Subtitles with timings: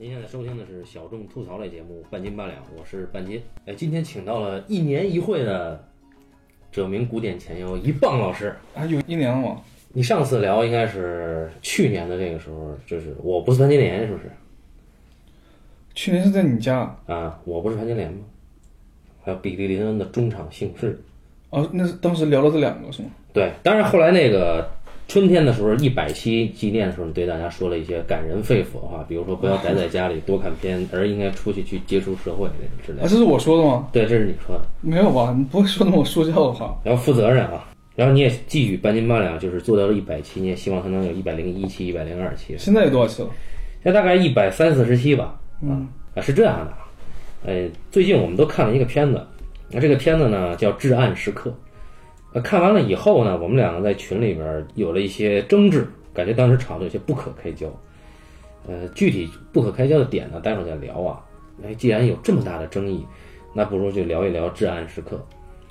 [0.00, 3.38] 您现在收听的是小众吐槽类节目《半斤八两》，我是半斤。
[3.66, 5.78] 哎，今天请到了一年一会的
[6.72, 8.56] 这名古典前友一棒老师。
[8.72, 9.60] 还有一年了吗？
[9.92, 14.30] 你上次聊应该是去年的这个时候，就是我不是潘金莲，是不是？
[15.94, 18.20] 去年是在你家啊，我不是潘金莲吗？
[19.22, 20.98] 还有比利林恩的中场姓氏。
[21.50, 23.10] 哦，那是当时聊了这两个是吗？
[23.34, 24.66] 对，当然后来那个
[25.10, 32.48] 春天的时候，一百期纪念的时候，对大家说了一些感人肺腑的话，比如说不要宅在家里多看片，而应该出去去接触社会
[32.86, 33.08] 之类啊，的。
[33.08, 33.88] 这是我说的吗？
[33.92, 35.34] 对，这是你说的，没有吧？
[35.36, 36.78] 你不会说那么说教的话。
[36.84, 37.68] 要负责任啊。
[37.96, 43.28] 然后你也寄予半斤八两，就是做到了一百期，你也希望它能有一百零一期、一百零二期，现在有多少期了？
[43.82, 45.40] 现在大概一百三四十期吧。
[45.60, 46.86] 嗯，啊，是这样的啊，
[47.46, 49.20] 呃，最近我们都看了一个片子，
[49.72, 51.50] 那这个片子呢叫《至暗时刻》。
[52.32, 57.66] 呃，看完了以后呢，我们两个在群里边有了一些争执，感觉当时吵得有些不可开交。
[58.68, 61.20] 呃，具体不可开交的点呢，待会儿再聊啊。
[61.64, 63.04] 哎，既然有这么大的争议，
[63.52, 65.16] 那不如就聊一聊《至暗时刻》。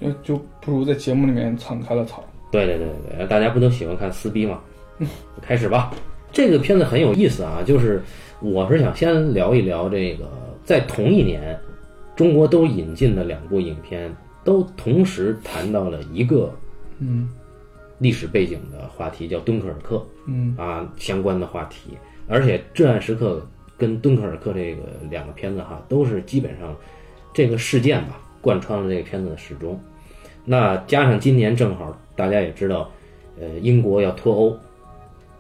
[0.02, 2.24] 就就不如在节目里面敞开了吵。
[2.52, 4.60] 对对对对对，大家不都喜欢看撕逼吗？
[4.98, 5.08] 嗯
[5.42, 5.92] 开始吧。
[6.32, 8.02] 这个片子很有意思啊，就是
[8.42, 10.30] 我是想先聊一聊这个，
[10.64, 11.58] 在同一年，
[12.16, 16.54] 中国都引进的两部影片，都同时谈到了一个
[17.00, 17.30] 嗯。
[17.98, 20.56] 历史背景的话题，叫敦刻尔克嗯。
[20.58, 21.98] 啊相关的话题，
[22.30, 23.42] 而且《至暗时刻》
[23.78, 26.74] 跟敦刻尔克这个两个片子哈，都是基本上
[27.34, 29.78] 这个事件吧贯穿了这个片子的始终。
[30.46, 32.90] 那加上今年正好大家也知道，
[33.38, 34.58] 呃，英国要脱欧，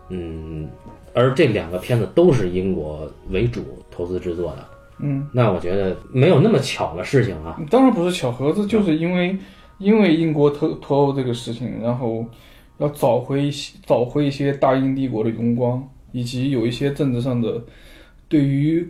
[0.09, 0.69] 嗯，
[1.13, 4.67] 而这两个片子都是英国为主投资制作的，
[5.01, 7.59] 嗯，那我觉得没有那么巧的事情啊。
[7.69, 9.37] 当然不是巧合，这就是因为
[9.77, 12.25] 因为英国脱脱欧这个事情，然后
[12.79, 17.61] 要找回一些找回一些大英帝国的荣光，以及有一些政治上的
[18.27, 18.85] 对于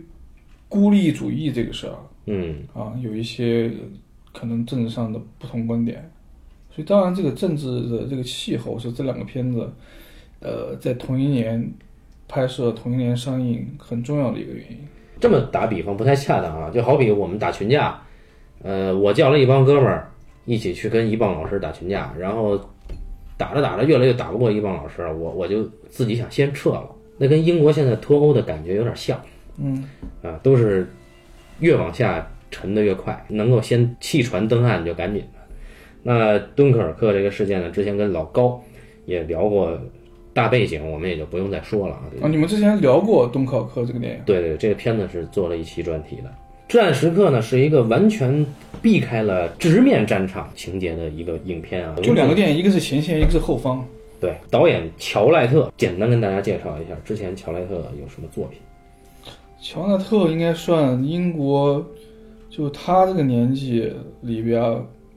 [0.68, 1.94] 孤立主义这个事儿
[2.26, 3.70] 嗯，啊，有一些
[4.32, 6.10] 可能政治上的不同观点，
[6.74, 9.68] 所以当然这个政治的这个气候是这两个片子，
[10.40, 11.72] 呃，在同一年
[12.28, 14.78] 拍摄、同一年上映很重要的一个原因。
[15.20, 18.00] 这么打比方不太恰当啊，就好比我们打群架，
[18.62, 20.10] 呃，我叫了一帮哥们儿
[20.46, 22.58] 一起去跟一棒老师打群架，然后
[23.36, 26.88] 打着打着越来越打不过一棒老师，我我就自己想先撤了。
[27.18, 29.20] 那跟英国现在脱欧的感觉有点像
[29.58, 29.86] 嗯
[30.22, 30.90] 啊，都是
[31.58, 35.38] 越往下沉的越快，能够先弃船登岸就赶紧的。
[36.02, 38.58] 那敦刻尔克这个事件呢，之前跟老高
[39.04, 39.78] 也聊过
[40.32, 42.02] 大背景，我们也就不用再说了啊。
[42.22, 46.28] 啊，你们之前聊过《敦刻尔克》这个电影，对对，这个片子是做了一期专题的。
[46.68, 48.46] 《至暗时刻》呢，是一个完全
[48.80, 51.96] 避开了直面战场情节的一个影片啊。
[52.02, 53.84] 就两个电影，一个是前线，一个是后方。
[54.20, 58.60] 对，导演乔赖特，简单跟大家介绍一下，之前乔赖特有什么作品？
[59.60, 61.84] 乔纳特应该算英国，
[62.48, 64.62] 就他这个年纪里边，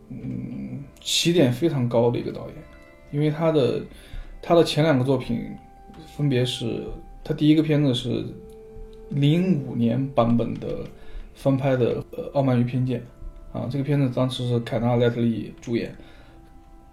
[0.10, 2.56] 嗯，起点非常高的一个导演，
[3.12, 3.82] 因为他的
[4.46, 5.50] 他的前两个作品
[6.06, 6.84] 分别是，
[7.24, 8.26] 他第一个片子是
[9.10, 10.68] 零五年版本的
[11.34, 13.02] 翻拍的呃《傲慢与偏见》，
[13.58, 15.96] 啊，这个片子当时是凯纳莱特利主演，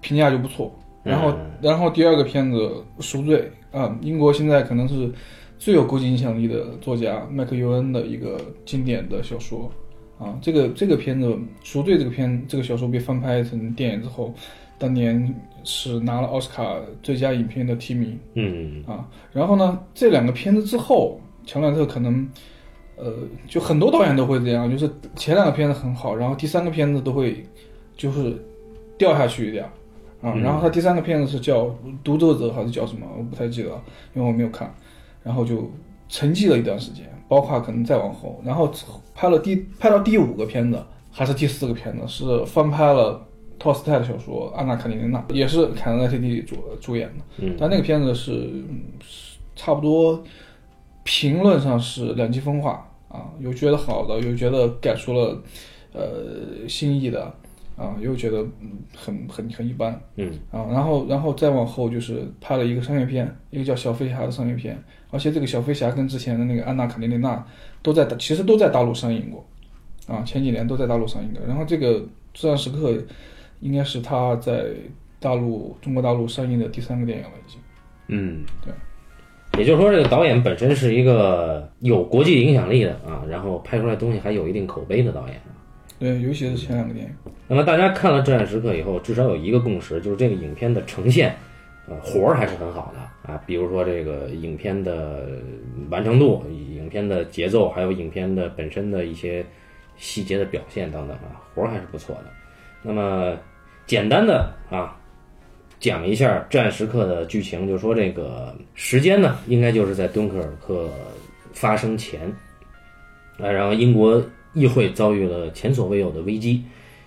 [0.00, 0.72] 评价就不错。
[1.02, 2.56] 然后，然后第二个片子
[3.02, 5.10] 《赎罪》啊，英国现在可能是
[5.58, 9.68] 最有国际影响力的作家麦克尤恩的一个经典的小说
[10.18, 10.38] 啊。
[10.40, 11.26] 这个这个片子
[11.64, 14.32] 《赎罪》这个片这个小说被翻拍成电影之后，
[14.80, 15.32] 当年
[15.62, 19.06] 是拿了奥斯卡最佳影片的提名嗯啊。
[19.32, 22.28] 然后呢，这两个片子之后，乔纳特可能
[22.96, 23.12] 呃，
[23.46, 27.44] 就很多导演都会这样，就是前两个片子很好，然后第三个片子都会
[27.96, 28.34] 就是
[28.98, 29.64] 掉下去一点。
[30.22, 31.64] 啊，然后他第三个片子是叫
[32.04, 33.06] 《独奏者》还是叫什么？
[33.16, 33.82] 我不太记得了，
[34.12, 34.70] 因为我没有看。
[35.22, 35.70] 然后就
[36.10, 38.70] 沉寂了一段时间，包括可能再往后，然后
[39.14, 43.26] 拍了第拍到第五个片子还是第四个片子，是翻拍了
[43.60, 47.24] 托斯泰的小说《安娜卡列尼娜》，也是凯恩·莱特利主主演的。
[47.38, 48.80] 嗯，但那个片子是嗯
[49.54, 50.24] 差不多
[51.04, 55.42] 评论上是两极分化啊，有觉得好的，有觉得改出了
[55.92, 57.22] 呃新意的
[57.76, 60.00] 啊，又觉得嗯很很很一般。
[60.16, 67.36] 嗯啊，然后然后再往后就是拍了一个商业片，一个叫《小飞侠》的商业片，而且这个小飞侠跟之前的那个《安娜·卡列尼娜》
[67.82, 69.44] 都在其实都在大陆上映过，
[70.06, 71.40] 啊，前几年都在大陆上映的。
[71.46, 72.00] 然后这个
[72.32, 72.92] 《至暗时刻》
[73.60, 74.66] 应该是他在
[75.18, 77.60] 大陆中国大陆上映的第三个电影了，已经。
[78.08, 78.72] 嗯，对。
[79.58, 85.40] 也就是说，这个导演本身是一个有国际影响力的啊，然后拍出来东西还有一定口碑的导演。
[85.98, 87.32] 对，尤其是前两个电影。
[87.48, 91.34] 那么大家看了《至暗时刻》以后，至少有一个共识，就是这个影片的呈现，
[91.88, 95.28] 呃活儿还是很好的啊，比如说这个影片的
[95.90, 99.44] 完成度、影片的节奏，还有影片的本身的一些
[99.96, 102.26] 细节的表现等等啊，活儿还是不错的。
[102.82, 103.36] 那么
[103.90, 104.96] 简单的啊。
[105.80, 110.88] 讲一下《至暗时刻》的剧情，就说这个时间呢，应该就是在敦刻尔克
[111.52, 112.32] 发生前，
[113.40, 114.22] 啊，然后英国
[114.52, 116.62] 议会遭遇了前所未有的危机，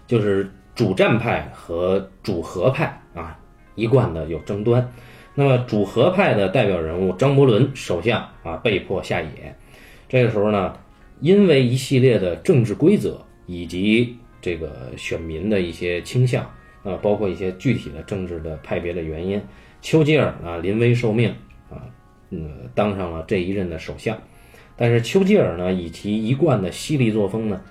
[0.07, 3.39] 就是主战派和主和派啊
[3.75, 4.91] 一贯的有争端。
[5.35, 9.56] 那么主和派的代表人物张伯伦首相啊被迫下野，
[10.09, 10.75] 这个时候呢，
[11.21, 16.44] 因为一系列的政治规则以及这个选民的一些倾向。
[16.83, 19.41] 啊，包括一些具体的政治的派别的原因，
[19.81, 21.30] 丘吉尔啊临危受命
[21.69, 21.88] 啊，
[22.30, 24.18] 嗯，当上了这一任的首相。
[24.75, 27.62] 但是丘吉尔呢，以其一贯的犀利作风呢，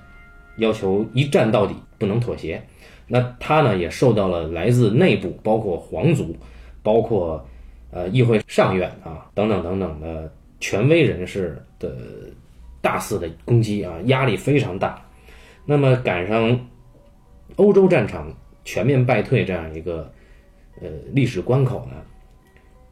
[0.56, 2.62] 要求一战到底，不能妥协。
[3.06, 6.34] 那他呢，也受到了来自内部，包括皇族，
[6.82, 7.46] 包括
[7.90, 11.94] 呃议会上院啊等等等等的权威人士的
[12.80, 15.04] 大肆的攻击啊，压力非常大。
[15.66, 16.58] 那么赶上
[17.56, 18.34] 欧洲战场。
[18.64, 20.10] 全面败退这样一个
[20.80, 21.96] 呃历史关口呢，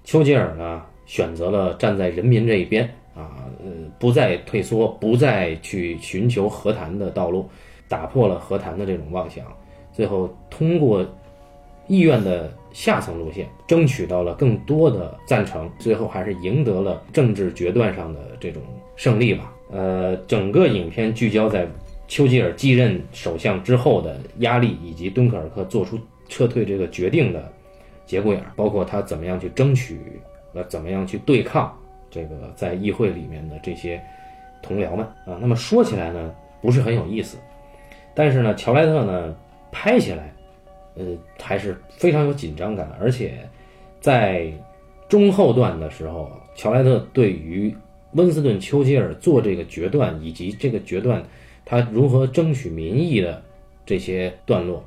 [0.04, 2.84] 丘吉尔呢选择了站在人民这一边
[3.14, 7.48] 啊，呃不再退缩，不再去寻求和谈的道路，
[7.88, 9.44] 打破了和谈的这种妄想，
[9.92, 11.06] 最后通过
[11.86, 18.62] 意愿的下层路线，争取到了更多的赞成，最后还是赢得了政治决断上的这种
[18.96, 19.52] 胜利吧。
[19.70, 21.66] 呃，整个影片聚焦在。
[22.10, 25.96] 丘吉尔继任首相之后的压力，以及敦刻尔克做出
[26.28, 27.50] 撤退这个决定的
[28.04, 30.20] 节骨眼，包括他怎么样去争取，
[30.52, 31.72] 呃，怎么样去对抗
[32.10, 34.02] 这个在议会里面的这些
[34.60, 35.38] 同僚们啊。
[35.40, 37.38] 那么说起来呢，不是很有意思，
[38.12, 39.32] 但是呢，乔莱特呢
[39.70, 40.34] 拍起来，
[40.96, 41.04] 呃，
[41.40, 43.48] 还是非常有紧张感，而且
[44.00, 44.52] 在
[45.08, 47.72] 中后段的时候，乔莱特对于
[48.14, 51.22] 温斯顿·丘吉尔做这个决断，以及这个决断。
[51.70, 53.40] 他如何争取民意的
[53.86, 54.84] 这些段落，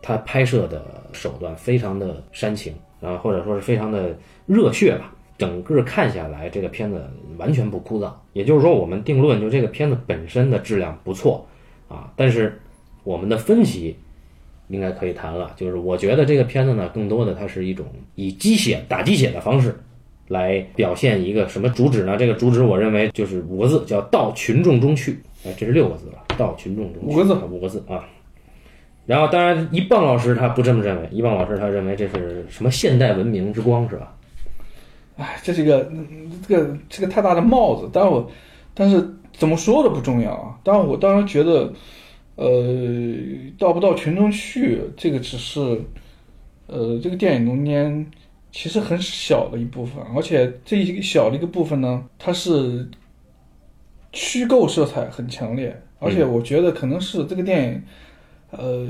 [0.00, 0.80] 他拍摄的
[1.12, 4.16] 手段非常的煽情啊，或者说是非常的
[4.46, 5.12] 热血吧。
[5.36, 7.04] 整个看下来，这个片子
[7.38, 8.12] 完全不枯燥。
[8.34, 11.44] 也就是说，我们定论就这个片子本身的质量不错
[11.88, 12.56] 啊，但是
[13.02, 13.96] 我们的分析
[14.68, 15.52] 应该可以谈了。
[15.56, 17.84] 就是我觉得这个片子呢，更多的它是一种
[18.14, 19.76] 以鸡血打鸡血的方式
[20.28, 22.16] 来表现一个什么主旨呢？
[22.16, 25.18] 这个主旨我认为就是五个字，叫到群众中去。
[25.44, 27.02] 哎，这是六个字了，到群众中。
[27.02, 28.04] 五个字，五个字啊。
[29.04, 31.08] 然后，当然，一棒老师他不这么认为。
[31.10, 34.14] 一棒老师他认为这是什么现代文明之光，是吧？
[35.16, 35.90] 哎，这是一个
[36.46, 37.90] 这个这个太大的帽子。
[37.92, 38.30] 但我，
[38.72, 40.56] 但是怎么说都不重要啊。
[40.62, 41.72] 当然，我当然觉得，
[42.36, 42.48] 呃，
[43.58, 45.60] 到不到群众去，这个只是，
[46.68, 48.06] 呃，这个电影中间
[48.52, 52.88] 其实很小的一部分，而且这一小的一个部分呢，它是。
[54.12, 57.82] 虚构色彩很强烈，而且我觉得可能是这个电影，
[58.50, 58.86] 呃，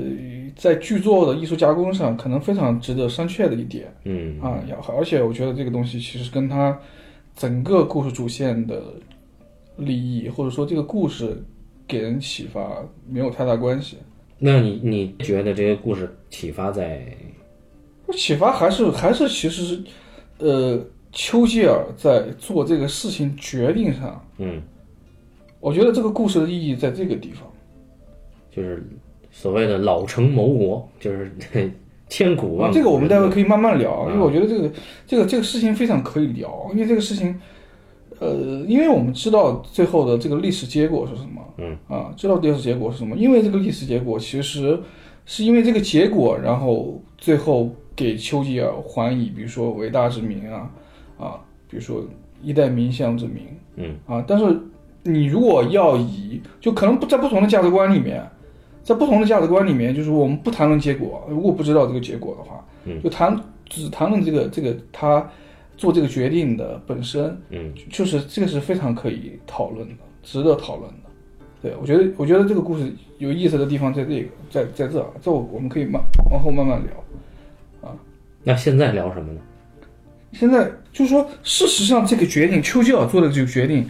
[0.55, 3.93] 在剧作的艺术加工上可能非常值得商榷的一点。
[4.03, 4.59] 嗯啊，
[4.97, 6.77] 而且我觉得这个东西其实跟他
[7.35, 8.81] 整个故事主线的
[9.77, 11.41] 利益，或者说这个故事
[11.87, 13.97] 给人启发没有太大关系。
[14.37, 17.01] 那你你觉得这个故事启发在？
[18.11, 19.83] 启发还是还是其实是，
[20.39, 24.61] 呃，丘吉尔在做这个事情决定上，嗯。
[25.63, 27.47] 我觉得这个故事的意义在这个地方，
[28.51, 28.85] 就是
[29.31, 31.31] 所谓的老成谋国，就是
[32.09, 32.69] 千古万。
[32.69, 34.69] 这个我们待会可以慢慢聊，因为我觉得这个
[35.07, 37.39] 这个这个事情非常可以聊，因为这个事情，
[38.19, 38.35] 呃，
[38.67, 41.77] 因为我们知道最后的这个历史结果是什么，嗯。
[41.87, 44.77] 啊，知道历史结果是什么，因为这个历史结果其实
[45.25, 50.69] 是因为这个结果，然后最后给丘吉尔还以，比如说伟大之名啊
[51.17, 51.39] 啊，
[51.69, 52.03] 比如说
[52.41, 53.43] 一代名相之名，
[53.77, 53.95] 嗯。
[54.05, 54.59] 啊，但是。
[55.03, 58.25] 你如果要以，就可能不在不同的价值观里面，
[58.81, 65.29] 在不同的价值观里面，就是我们不谈论结果，如果不知道这个结果的话，嗯，就谈只谈论这个这个他
[65.75, 70.97] 做这个决定的本身，嗯，就是这个是非常可以讨论的，值得讨论的。
[71.61, 77.95] 对我觉得，我觉得这个故事有意思的地方在这个，在在这，这我我们可以慢往后慢慢聊，啊，
[78.43, 79.41] 那现在聊什么呢？
[80.31, 83.85] 现在就是说，事实上这个决定，丘吉尔做的这个决定。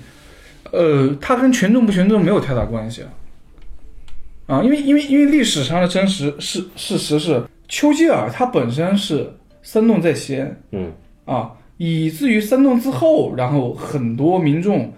[0.74, 10.92] 呃，它跟群众不群众没有太大关系啊，啊，因为因为因为历史上的真实事事实是，丘吉尔他本身是煽动在先，嗯，
[11.26, 14.92] 啊，以至于煽动之后，然后很多民众，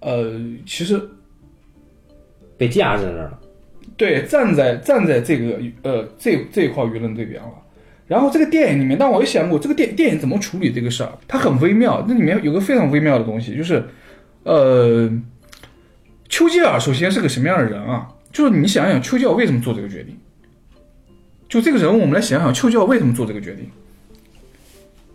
[0.00, 1.00] 呃，其实
[2.58, 3.38] 被架在那儿了，
[3.96, 7.54] 对，站在站在这个呃这这一块舆论这边了，
[8.06, 12.04] 然后这个电影里面，但我也想过这个电电影怎么处理这个事儿，它很微妙。
[12.06, 13.82] 那里面有个非常微妙的东西，就是，
[14.44, 15.10] 呃，
[16.28, 18.08] 丘吉尔首先是个什么样的人啊？
[18.32, 20.16] 就是你想想，丘吉尔为什么做这个决定？
[21.48, 23.70] 就这个人物，我们来想想，丘吉尔为什么做这个决定？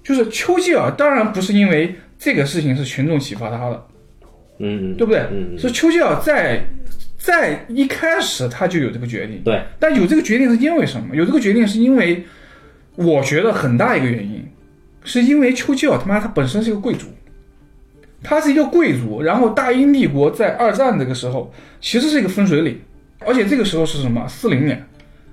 [0.04, 3.88] 就是丘吉尔当然不是因为这个事情是群众启发他的，
[4.60, 5.28] 嗯，对不对？
[5.32, 6.64] 嗯，是丘吉尔在
[7.18, 11.14] 在一开始他就有这个决定，对，但有这个决定是因为什么？
[11.14, 12.24] 有这个决定是因为，
[12.96, 14.48] 我觉得很大一个原因，
[15.04, 17.08] 是因为丘吉尔他妈他本身是一个贵族，
[18.24, 22.80] 他是一个贵族，然后大英帝国在二战这个时候其实是一个分水岭，
[23.26, 24.28] 而且这个时候是什么？
[24.28, 24.88] 四零年，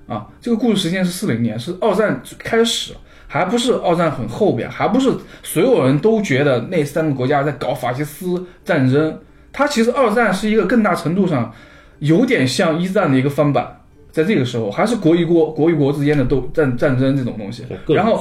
[0.07, 2.93] 啊，这个故事时间是四零年，是二战开始，
[3.27, 5.11] 还不是二战很后边，还不是
[5.41, 9.19] 所有人都觉得那三个国家在搞法西斯战争，
[9.51, 11.51] 它其实二战是一个更大程度上
[11.99, 13.81] 有点像一战的一个翻版，
[14.15, 17.65] 在这个时候还是国与国国与国之间的斗战战争这种东西，
[17.97, 18.15] 然后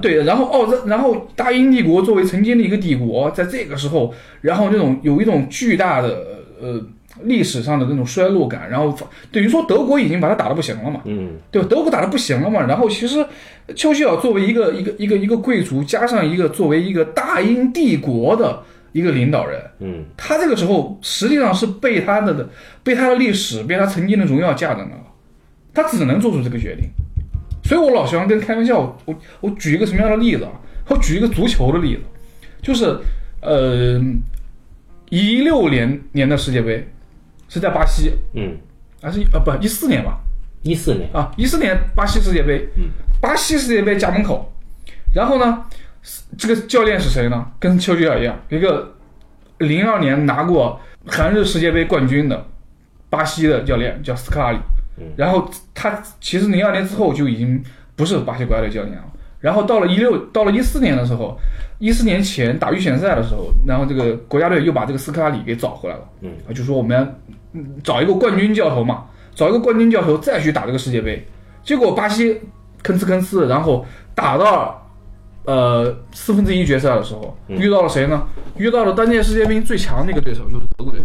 [0.00, 6.20] 对，然后奥战，然后大英帝国作为曾经的一个帝国，在这个时候，然后那种有一种巨大的
[6.60, 6.84] 呃
[7.22, 8.92] 历史上的那种衰落感，然后
[9.30, 11.68] 等于说德国已经把他打得不行了嘛，嗯，对吧？
[11.70, 13.24] 德国打得不行了嘛，然后其实
[13.76, 18.60] 丘吉尔作为一个一个一个一个贵族，加上一个作为一个大英帝国的
[18.90, 22.48] 一个领导人，嗯，他这个时候实际上是被他的
[22.82, 25.05] 被他的历史被他曾经的荣耀架在那了，
[25.76, 26.88] 他只能做出这个决定。
[27.62, 30.52] 所以我老喜欢跟开玩笑，我我举一个什么样的例子啊？
[30.88, 32.02] 我举一个足球的例子，
[32.62, 32.96] 就是
[33.40, 34.00] 呃，
[35.10, 36.88] 一六年年的世界杯
[37.48, 38.56] 是在巴西，嗯，
[39.02, 40.18] 还是啊不一四年吧？
[40.62, 42.84] 一四年，啊，一四年巴西世界杯，嗯，
[43.20, 44.52] 巴西世界杯家门口，
[45.12, 45.64] 然后呢，
[46.38, 47.46] 这个教练是谁呢？
[47.58, 48.94] 跟丘吉尔一样，一个
[49.58, 52.46] 零二年拿过韩日世界杯冠军的
[53.10, 54.58] 巴西的教练叫斯科拉里，
[54.98, 55.06] 嗯。
[55.16, 57.62] 然后他其实零二年之后就已经
[57.94, 59.04] 不是巴西国家队教练了，
[59.40, 61.38] 然后到了一六到了一四年的时候，
[61.78, 67.14] 一四年前打预选赛的时候，然后这个国家队又把这个斯科拉里给找回来了，嗯，啊，就说我们
[67.52, 71.26] 嗯找一个冠军教头嘛，找一个冠军教头再去打这个世界杯。
[71.62, 72.40] 结果巴西
[72.82, 73.84] 吭哧吭哧，然后
[74.14, 74.86] 打到
[75.44, 77.58] 呃四分之一决赛的时候，嗯。
[77.58, 78.22] 遇到了谁呢？
[78.56, 81.00] 遇到了当届世界杯最强的一个对手，就是德国队，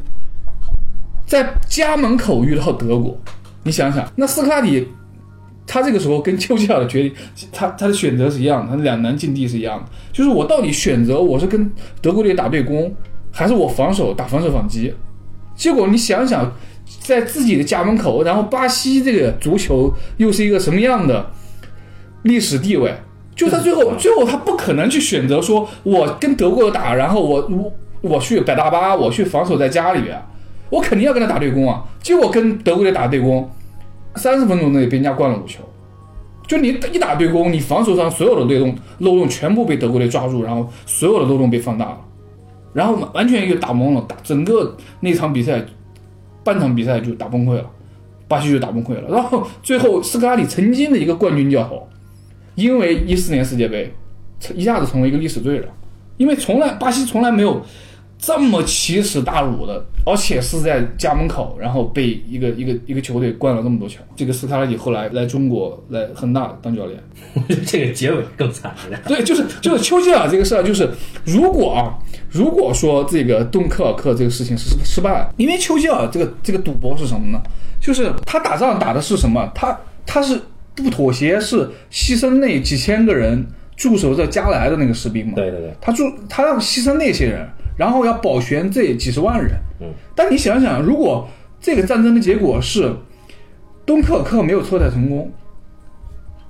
[1.26, 3.18] 在家门口遇到德国。
[3.64, 4.88] 你想想，那斯科拉里
[5.68, 7.14] 他这个时候跟丘吉尔的决定，
[7.52, 12.94] 他他的选择是一样的，他两难境地是一样的，就是我到底选择我是跟德国队打对攻，
[13.32, 14.94] 还是我防守打防守反击？
[15.56, 16.52] 结果你想想，
[17.00, 21.30] 在自己的家门口，然后巴西这个足球又是一个什么样的
[22.24, 22.94] 历史地位？
[23.34, 30.22] 就他最后，最后他不可能去选择说，我跟德国打，然后我我我去摆大巴，我去防守在家里边，
[30.72, 31.84] 我肯定要跟他打对攻啊。
[32.02, 33.48] 结果跟德国队打对攻，
[34.16, 35.64] 三十分钟内被人家灌了五球。
[36.48, 41.98] 就你一打对攻，你防守上所有的漏洞漏洞全部被德国队抓住，然后所有的漏洞被放大了，
[42.74, 45.64] 然后完全就打懵了，打整个那场比赛，
[46.44, 47.66] 半场比赛就打崩溃了，
[48.28, 49.04] 巴西就打崩溃了。
[49.10, 51.88] 然后最后斯科拉里曾经的一个冠军教头，
[52.56, 53.94] 因为一四年世界杯，
[54.54, 55.70] 一下子成为一个历史罪人，
[56.18, 57.62] 因为从来巴西从来没有
[58.22, 64.00] 这么奇耻大辱的，而且是在家门口，然后被一个一个一个球队灌了那么多球。
[64.16, 67.00] 这个斯卡拉里后来来中国来恒大当教练。
[67.34, 69.02] 我觉得这个结尾更惨一点。
[69.08, 70.88] 对，就是就是丘吉尔这个事儿，就是
[71.26, 71.98] 如果啊，
[72.30, 77.42] 如果说这个敦刻尔克这个事情是失败了，因为丘吉尔这个这个赌博是什么呢？
[77.82, 79.52] 就是他打仗打的是什么？
[79.56, 79.76] 他
[80.06, 80.40] 他是
[80.76, 83.44] 不妥协，是牺牲那几千个人
[83.76, 85.34] 驻守在加莱的那个士兵嘛？
[85.34, 87.50] 对对对，他驻他要牺牲那些人，
[87.82, 89.56] 然后要保全这几十万人。
[89.80, 91.28] 嗯，但你想想，如果
[91.60, 92.96] 这个战争的结果是
[93.88, 95.32] 敦刻尔克没有撤退成功，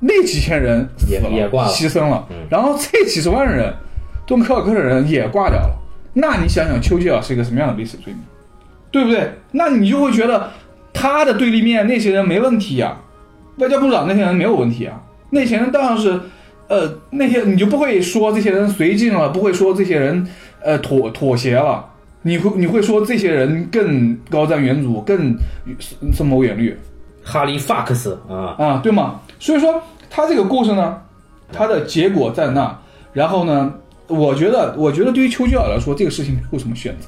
[0.01, 3.73] 那几千人死也了，也挂了牺牲了，嗯然后这几十万人，
[4.27, 5.79] 敦刻尔克的人也挂掉了。
[6.11, 8.21] 那你想想，丘吉尔是一个什么样的历史罪名，
[8.91, 9.31] 对不对？
[9.51, 10.51] 那你就会觉得
[10.91, 12.97] 他的对立面那些人没问题呀、
[13.55, 16.19] 外交部长那些人没有问题啊，那些人当然是，
[16.71, 20.25] 呃，那些你就不会说这些人绥靖了，不会说这些人
[20.63, 21.85] 呃妥妥协了，
[22.21, 25.35] 你会你会说这些人更高瞻远瞩，更
[26.13, 26.79] 深谋远虑
[27.21, 29.19] 哈利法克斯啊，啊，对吗？
[29.37, 31.01] 所以说他这个故事呢，
[31.51, 32.73] 他的结果在那，
[33.11, 33.73] 然后呢，
[34.07, 37.07] 我觉得我觉得对于丘吉尔来说，这个事情没有什么选择，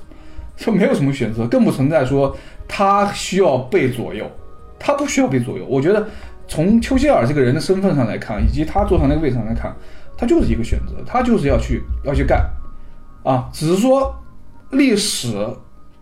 [0.57, 2.35] 就没有什么选择，更不存在说
[2.67, 4.29] 他需要被左右，
[4.77, 5.65] 他不需要被左右。
[5.69, 6.05] 我觉得
[6.47, 9.75] 从丘吉尔这个人的身份上来看，以及他坐上那个位置上来看，
[10.17, 12.49] 他就是一个选择，他就是要去要去干，
[13.23, 14.13] 啊，只是说
[14.71, 15.35] 历史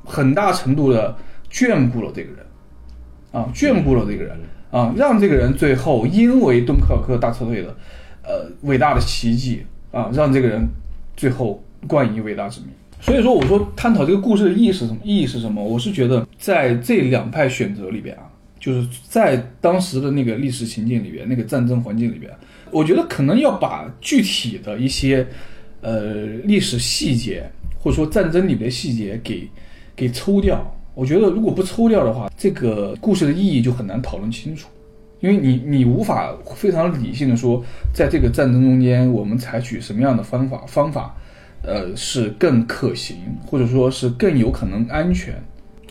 [0.03, 1.15] 很大程度的
[1.51, 2.45] 眷顾了这个人，
[3.31, 4.37] 啊，眷顾了这个人，
[4.71, 7.75] 啊，让这个人最后因为敦刻尔克大撤退的
[8.23, 10.67] 呃伟大的奇迹啊，让这个人
[11.15, 12.69] 最后冠以伟大之名。
[12.99, 14.99] 所以说，我说探讨这个故事的意义是什么？
[15.03, 15.63] 意义是什么？
[15.63, 18.29] 我是觉得在这两派选择里边啊，
[18.61, 22.31] 就是在当时的那个历史情境里边，那个战争环境里边，
[22.71, 25.27] 我觉得可能要把具体的一些
[25.81, 27.43] 呃历史细节，
[27.79, 29.49] 或者说战争里面的细节给
[29.95, 30.63] 给抽掉。
[30.93, 34.69] 我觉得如果不抽掉的话，这个故事的意义就很难讨论清楚，
[35.19, 37.61] 因为你你无法非常理性的说，
[37.93, 41.15] 在这个战争中间，我们采取什么样的方法方法。
[41.63, 45.35] 呃，是更可行，或者说是更有可能安全。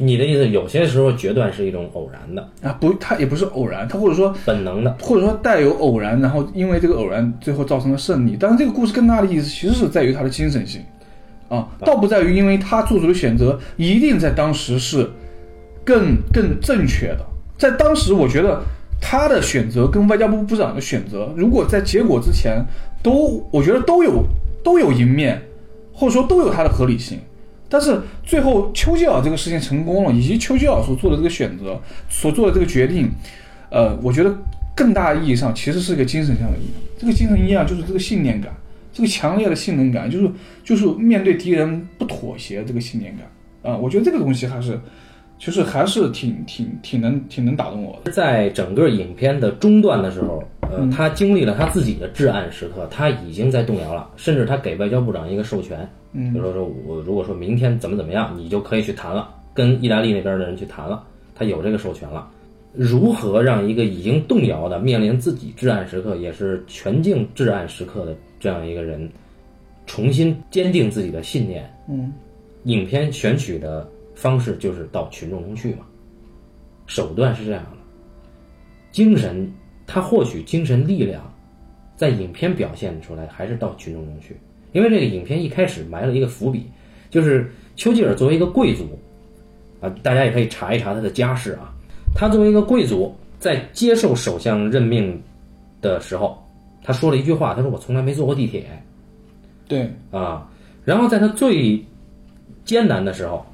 [0.00, 8.36] 你的意思，有些时候决断是一种偶然的啊，不，它也不是偶然，它或者说本能的，或者说带有偶然，然后因为这个偶然最后造成了胜利。
[8.40, 10.82] 但是这个故事更大的意思其实是在于它的精神性，
[11.48, 15.08] 啊，倒不在于因为他做出的选择一定在当时是
[15.84, 17.26] 更更正确的。
[17.58, 18.62] 在当时，我觉得
[19.00, 22.64] 他的选择跟外交部部长的选择，如果在结果之前
[23.02, 24.24] 都，我觉得都有
[24.64, 25.40] 都有赢面。
[25.92, 27.18] 或者说都有它的合理性，
[27.72, 33.08] 但是最后丘吉尔这个事情成功了，以及丘吉尔所做的这个选择，所做的这个决定，
[33.70, 34.36] 呃，我觉得
[34.74, 36.72] 更大意义上其实是一个精神上的意义。
[36.98, 38.52] 这个精神意义啊，就是这个信念感，
[38.92, 40.28] 这个强烈的信任感，就是
[40.64, 43.78] 就是面对敌人不妥协这个信念感啊。
[43.78, 44.76] 我觉得这个东西还是，
[45.38, 48.10] 其实还是挺挺挺能挺能打动我的。
[48.10, 50.42] 在整个影片的中段的时候。
[50.70, 62.30] 呃，他经历了他自己的至暗时刻，他已经在动摇了，甚至他给外交部长一个授权，嗯，比如说我如果说明天怎么怎么样，你就可以去谈了，跟意大利那边的人去谈了，他有这个授权了。
[62.72, 69.10] 如何让一个已经动摇的、面临自己至暗时刻，也是全境至暗时刻的这样一个人，
[69.86, 71.68] 重新坚定自己的信念？
[71.88, 72.12] 嗯，
[72.64, 75.80] 影片选取的方式就是到群众中去嘛，
[76.86, 77.78] 手段是这样的，
[78.92, 79.52] 精神。
[79.92, 81.20] 他获取精神力量，
[81.96, 84.36] 在影片表现出来还是到群众中去，
[84.70, 86.64] 因为这个影片一开始埋了一个伏笔，
[87.10, 88.86] 就是丘吉尔作为一个贵族，
[89.80, 91.74] 啊，大家也可以查一查他的家世啊。
[92.14, 95.20] 他作为一个贵族，在接受首相任命
[95.82, 96.40] 的时候，
[96.84, 98.64] 他说了一句话，他说：“我从来没坐过地铁。”
[99.66, 100.48] 对啊，
[100.84, 101.84] 然后在他最
[102.64, 103.44] 艰难的时候，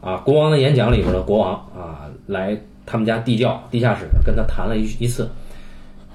[0.00, 2.58] 啊，国王的演讲里边的国王啊来。
[2.86, 5.26] 他们家地窖地下室跟他谈了一一次，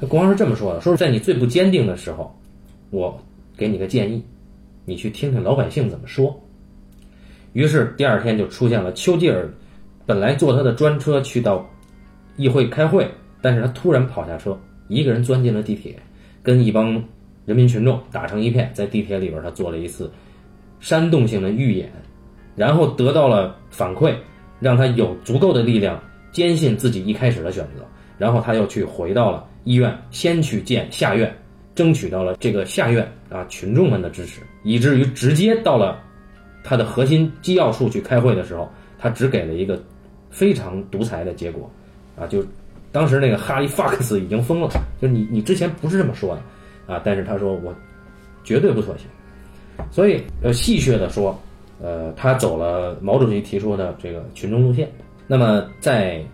[0.08, 2.34] 国王是这么说的：说是在你最不坚定的时候，
[2.90, 3.20] 我
[3.58, 4.24] 给你个建议，
[4.86, 6.40] 你去听听老百姓怎么说。
[7.54, 9.52] 于是第二天就出现了丘吉尔，
[10.06, 11.68] 本来坐他的专车去到
[12.38, 13.10] 议会开会，
[13.42, 14.58] 但是他突然跑下车，
[14.88, 15.96] 一个人钻进了地铁，
[16.42, 16.94] 跟一帮
[17.46, 20.10] 人民群众打成一片，在地铁里边他做了一次
[20.80, 21.92] 煽动性的预演，
[22.56, 24.16] 然后得到了反馈，
[24.60, 26.02] 让他有足够的力量。
[26.32, 27.84] 坚信自己一开始的选择，
[28.20, 31.32] 然后他又去回到了医院，先去见下院，
[31.76, 36.02] 争取到了这个下院啊群众们的支持，以至于直接到了
[36.64, 39.80] 他的核心机要处去开会的时候，他只给了一个
[40.32, 41.72] 非常独裁的结果，
[42.18, 42.44] 啊，就
[42.92, 44.68] 当时那个哈利·法克斯已经疯了，
[45.00, 46.42] 就是你你之前不是这么说的
[46.92, 47.72] 啊，但是他说我
[48.44, 49.04] 绝对不妥协，
[49.92, 51.40] 所以呃戏谑的说，
[51.80, 54.92] 呃他走了毛主席提出的这个群众路线。
[55.28, 56.26] 那么在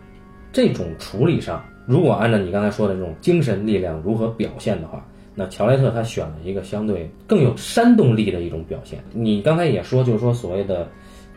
[0.54, 9.00] 这种处理上，如果按照你刚才说的这种精神力量如何表现的话，那乔莱特他选了一个相对更有煽动力的一种表现。
[9.14, 10.88] 你刚才也说，就是说所谓的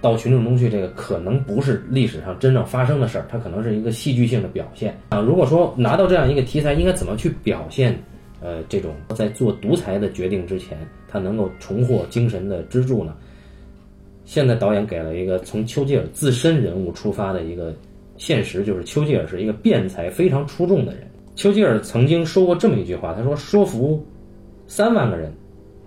[0.01, 5.21] 到群众中去，这个可能不是历史上真正发生的事儿，它可能是一个戏剧性的表现啊。
[5.21, 7.99] 如果说拿到这样一个题材，应该怎么去表现？
[8.41, 13.13] 呃，这种在做独裁的决定之前，他能够重获精神的支柱呢？
[14.25, 17.75] 现在导演给了一个从丘吉尔自身人物出发的一个
[18.19, 21.09] 现实，就是丘吉尔是一个辩才非常出众的人。
[21.35, 24.05] 丘吉尔曾经说过这么一句话，他说：“说服
[24.67, 25.33] 三万个人，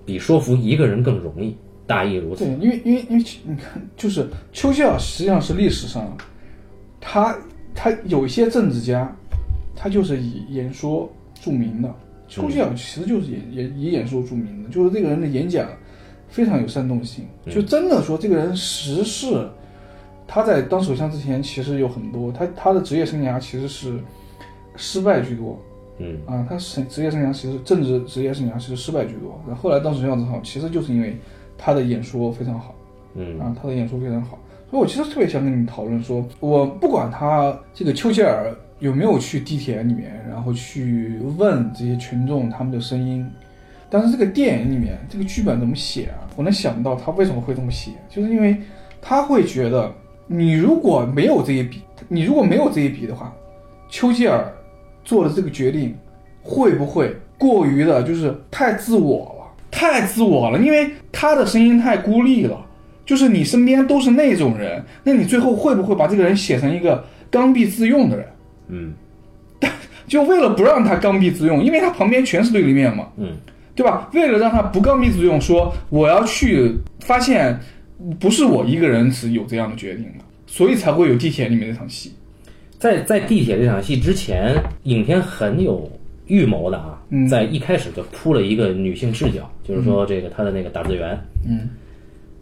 [0.06, 2.46] 比说服一个人更容易。”大意如此。
[2.46, 6.18] 对，因为因为因为你看，就是丘吉尔实际上是历史上，
[7.00, 7.38] 他
[7.76, 9.14] 他有一些政治家，
[9.76, 11.94] 他就是以演说著名的。
[12.30, 15.70] 丘吉尔其实就是演演以演说著名的，就是这个人的演讲。
[16.30, 19.50] 非常有煽动性，就真的说这个人实事，
[20.34, 24.00] 他在当首相之前其实有很多，他他的职业生涯其实是
[24.78, 25.60] 失败居多，
[25.98, 26.18] 嗯。
[26.26, 31.18] 啊，他是职业生涯其实政治职业生涯其实失败居多，后来当首相之后，其实就是因为
[31.58, 32.74] 他的演说非常好，
[33.16, 33.38] 嗯。
[33.42, 34.40] 啊，他的演说非常好，
[34.70, 43.30] 所以我其实特别想跟你们讨论说，我不管他这个丘吉尔有没有去地铁里面，然后去问这些群众他们的声音。
[43.90, 46.24] 但是这个电影里面这个剧本怎么写啊？
[46.38, 48.56] 我能想到他为什么会这么写，就是因为
[49.02, 49.94] 他会觉得
[50.32, 53.34] 你如果没有这一笔，你如果没有这一笔的话，
[53.90, 54.50] 丘吉尔
[55.04, 55.96] 做的这个决定
[56.42, 62.66] 会不会过于的就是太自我了，太自我了，因为他的声音太孤立了。
[63.04, 68.26] 就是你身边都是那种人，那你最后会不会把这个人写成一个刚愎自用的人？
[68.70, 68.94] 嗯
[70.08, 73.36] 就为了不让他刚愎自用，因为他旁边全是对立面嘛，嗯
[73.76, 74.10] 对吧？
[74.14, 77.60] 为了让他不刚愎自用，说我要去发现
[78.20, 80.21] 不是我一个人是有这样的决定的，
[80.52, 82.12] 所以才会有地铁里面那场戏。
[82.78, 85.90] 在在地铁这场戏之前，影片很有
[86.28, 87.26] 预谋的啊，嗯。
[87.26, 91.18] 在一开始就铺了一个女性视角，就是说这个他的那个打字员。
[91.48, 91.70] 嗯，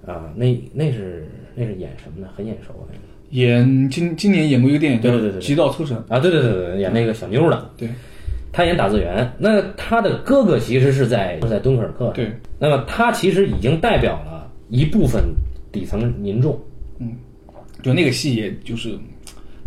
[0.07, 2.27] 啊，那那是那是演什么呢？
[2.35, 3.01] 很眼熟啊那个。
[3.29, 7.87] 演今今年演过一个电影叫《对对对对极道车神》，啊，对对对对，演那个小妞的，对。
[8.51, 9.31] 他演打字员。
[9.37, 15.23] 那他的哥哥其实是在是在敦刻尔克，对，那么他其实已经代表了一部分
[15.71, 16.59] 底层民众，
[17.81, 18.97] 就那个戏，也就是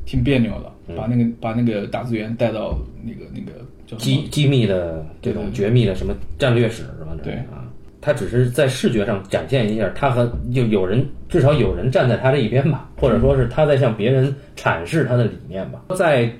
[0.05, 3.96] 挺别扭的，嗯把那个把那个打字员带到那个那个叫？
[3.96, 7.64] 机机密的这种绝密的什么战略史什么的对啊，
[8.01, 15.85] 他只是在视觉上展现一下，他和就有人至少有人站在他这一边吧，或者说是他在向别人阐释他的理念吧。
[15.96, 16.31] 在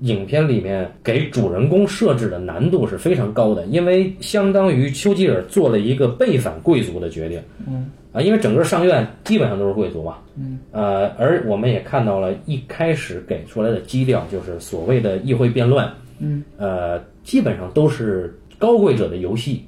[0.00, 7.40] 影片里面给主人公设置的难度是非常高的，因为相当于丘吉尔做了一个背反贵族的决定。
[7.66, 15.84] 嗯啊，因为整个上院基本上都是贵族嘛，嗯，呃，而我们也看到了一开始给出来的基调，就是所谓的议会辩论，
[16.20, 19.64] 嗯，呃，基本上都是高贵者的游戏，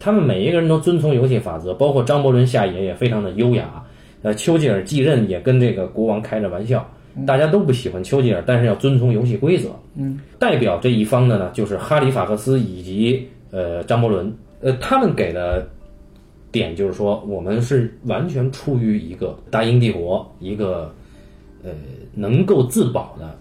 [0.00, 3.80] 他们每一个人都遵从游戏法则，包括张伯伦下野也非常的优雅，
[4.22, 6.84] 呃，丘吉尔继任也跟这个国王开着玩笑，
[7.24, 15.64] 大家都不喜欢丘吉尔，但是要遵从游戏规则，嗯，代表这一方的呢，就是哈里法克斯以及呃张伯伦，呃，他们给的
[16.50, 20.92] 点就是说，我们是完全出于一个大英帝国一个
[21.62, 21.70] 呃
[22.14, 23.36] 能够自保的，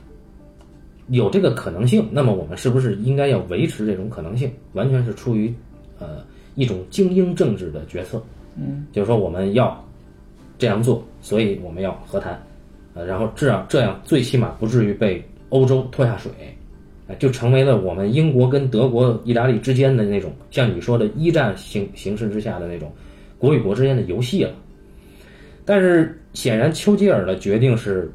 [1.07, 4.51] 有这个可能性，那么我们是不是应该要维持这种可能性？
[4.73, 5.53] 完全是出于
[5.99, 8.21] 呃一种精英政治的决策，
[8.57, 9.81] 嗯，就是说我们要
[10.57, 12.41] 这样做，所以我们要和谈，
[12.93, 16.31] 呃，然后这样这样最起码不至于被欧洲拖下水。
[17.15, 22.91] 就成为了我们英国跟德国、意大利之间的那种，像你说的一战形形势之下的那种
[23.37, 24.51] 国与国之间的游戏了。
[25.63, 28.11] 但是显然，丘吉尔的决定是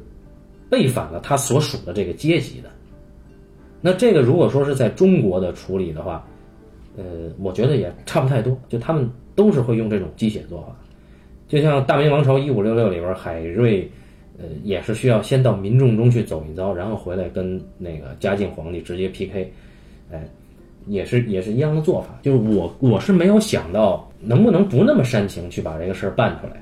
[0.69, 2.69] 背反了他所属的这个阶级的。
[3.81, 6.25] 那这个如果说是在中国的处理的话，
[6.95, 7.03] 呃，
[7.39, 10.75] 我觉得也差不太多，就他们都是会用这种鸡血做法。
[11.47, 13.89] 就像《大明王朝一五六六》里边，海瑞。
[14.43, 19.49] 呃，也是需要先到民众中去走一遭，然后回来跟那个嘉靖皇帝直接 PK，
[20.11, 20.27] 哎，
[20.85, 22.19] 也是也是一样的做法。
[22.21, 26.61] 就是我我是没有想到能不能不那么煽情去把这个事儿办出来，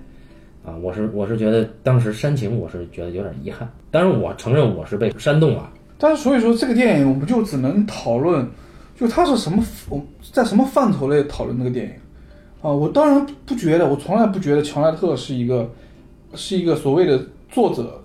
[0.63, 3.67] 啊，我是我是觉得当时煽情，我是觉得有点遗憾。
[3.89, 5.67] 当然，我承认我是被煽动了。
[5.98, 8.48] 但是所以说这个电影我们就只能讨论，
[8.96, 10.00] 就它是什么，我
[10.32, 11.94] 在什么范畴内讨论这个电影
[12.62, 12.70] 啊？
[12.72, 15.67] 我当然不觉得，我从来不觉得乔奈特是一个
[16.36, 17.20] 是一个所谓的。
[17.52, 18.02] 作者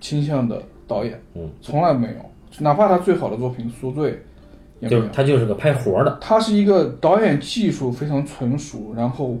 [0.00, 2.14] 倾向的导演，嗯，从来没有，
[2.58, 4.10] 哪怕他最好的作品《赎罪》，
[4.80, 5.02] 也没有。
[5.02, 5.08] 就是。
[5.12, 9.36] 他就是个拍活的，他是一个导演技术非常纯熟，然后，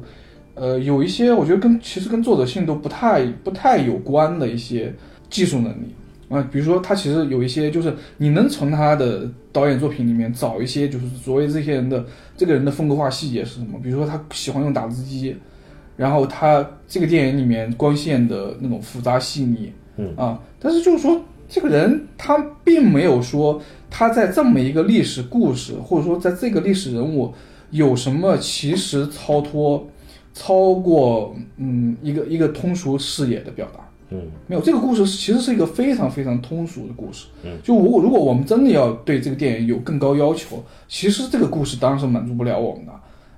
[0.54, 4.94] 呃，有一些我觉得跟其实跟作者性都不太不太有关的一些
[5.30, 5.94] 技术能力。
[6.28, 12.04] 啊、比如说他其实有一些就是你能从他的导演作品里面找一些就是所谓这些人的
[12.36, 15.36] 这个人的风格化细节是什么，比如说他喜欢用打字机，
[15.96, 27.32] 然后他这个电影里面光线的那种复杂细腻，嗯啊，但是就是说这个人他并没有说他在这么一个历史故事，或者说在这个历史人物
[27.70, 29.86] 有什么其实超脱
[30.32, 33.80] 超过嗯一个一个通俗视野的表达。
[34.10, 37.26] 嗯没有，这个故事其实是一个非常非常通俗的故事。
[37.42, 42.92] 嗯，就如果如果我们真的要对这个电影有更高要求，其实这个故事当然是满足不了我们的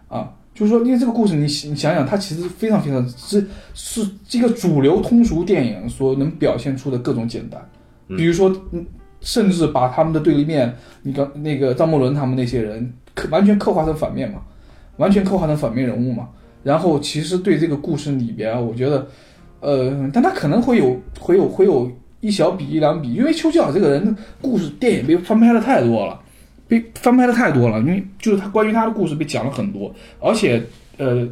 [0.09, 0.31] 啊。
[0.59, 7.61] 就是说，因为这个故事你你想想，它其实非常非常是是这个主流通俗电影所能表现出的各种简单，
[8.17, 8.85] 比如说，嗯，
[9.21, 14.43] 甚至把他们的对立面，你刚那个张伯伦他们那些人，刻完全刻画成反面嘛，
[14.97, 16.29] 完全刻画成反面人物嘛。
[16.65, 19.07] 然后其实对这个故事里边啊，我觉得。
[19.61, 21.91] 呃，但他可能会有会有会有
[22.21, 26.21] 一小笔一两笔，因为丘吉尔这个人故事电影被翻拍的太多了，
[26.69, 30.63] 被翻拍的太多了，因为就是他关于他的故事被讲了很多，而且
[30.99, 31.27] 呃，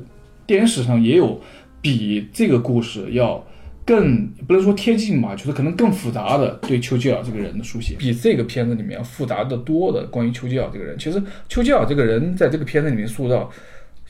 [0.46, 1.40] 电影史上也有
[1.80, 3.44] 比这个故事要
[3.84, 10.98] 更不能说贴近吧，就是可能更复杂的对丘吉尔这个人的书写，比这个片子里面要复杂的多的关于丘吉尔这个人。
[10.98, 13.48] 其实丘吉尔这个人在这个片子里面塑造，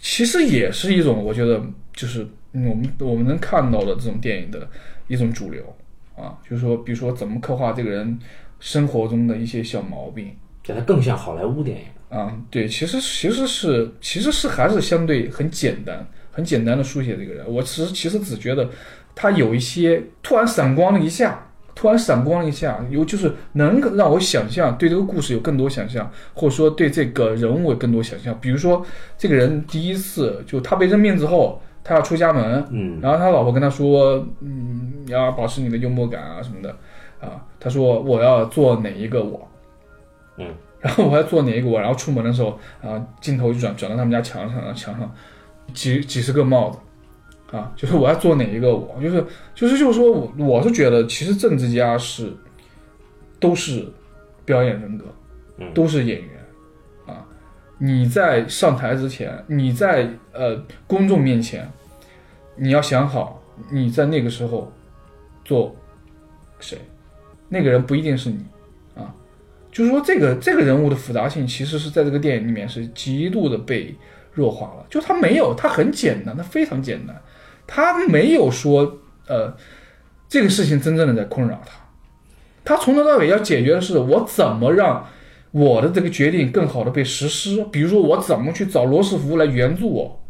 [0.01, 1.61] 其实也是一种我觉得
[1.95, 2.27] 就是。
[2.53, 4.67] 我们我们能看到的这种电影的
[5.09, 5.62] 一种主流
[6.17, 8.19] 啊，就是说，比如说怎么刻画这个人
[8.61, 10.31] 生活中的一些小毛病，
[10.66, 11.85] 这它更像好莱坞电影。
[12.09, 17.44] 啊，对，其实其实是其实是还是相对很简单，很简单的书写这个人。
[17.46, 18.68] 我其实其实只觉得
[19.14, 28.38] 他有一些突然闪光了一下，突然闪光了一下，有就是能让我想象对这个故事有更多想象，或者说对这个人物有更多想象。
[28.40, 28.87] 比如说
[29.18, 36.70] 这个人第一次就他被任命之后，他要出家门，嗯然后他老婆跟他说，嗯，你要保持你的幽默感啊什么的，
[37.20, 39.46] 啊，他说我要做哪一个我，
[40.38, 45.14] 嗯， 然后我要做哪一个我，然后出门的时候，啊，镜头就转转到他们家墙上，墙上
[45.72, 52.33] 几几十个帽子，啊，就是我要做哪一个我，就是就是就是说我我是觉得其实政治家是
[53.40, 53.87] 都是
[54.44, 55.05] 表演人格，
[55.59, 55.72] 嗯。
[55.75, 56.31] 都是演员，
[57.07, 57.25] 啊，
[57.79, 61.68] 你在上台之前，你在呃公众面前，
[62.57, 64.70] 你要想好你在那个时候
[65.44, 65.75] 做
[66.61, 66.79] 谁，
[67.49, 68.56] 那个人不一定是你啊，
[69.77, 73.95] 就是说这个这个人物的复杂性其实是在这个电影里面是极度的被
[74.33, 77.15] 弱化了，就他没有，他很简单，他非常简单，
[77.67, 79.55] 他没有说呃
[80.31, 81.73] 这个事情真正的在困扰他，
[82.65, 85.07] 他从头到尾要解决的是我怎么让
[85.51, 90.23] 我的这个决定更好的被实施，比如说我怎么去找罗斯福来援助我，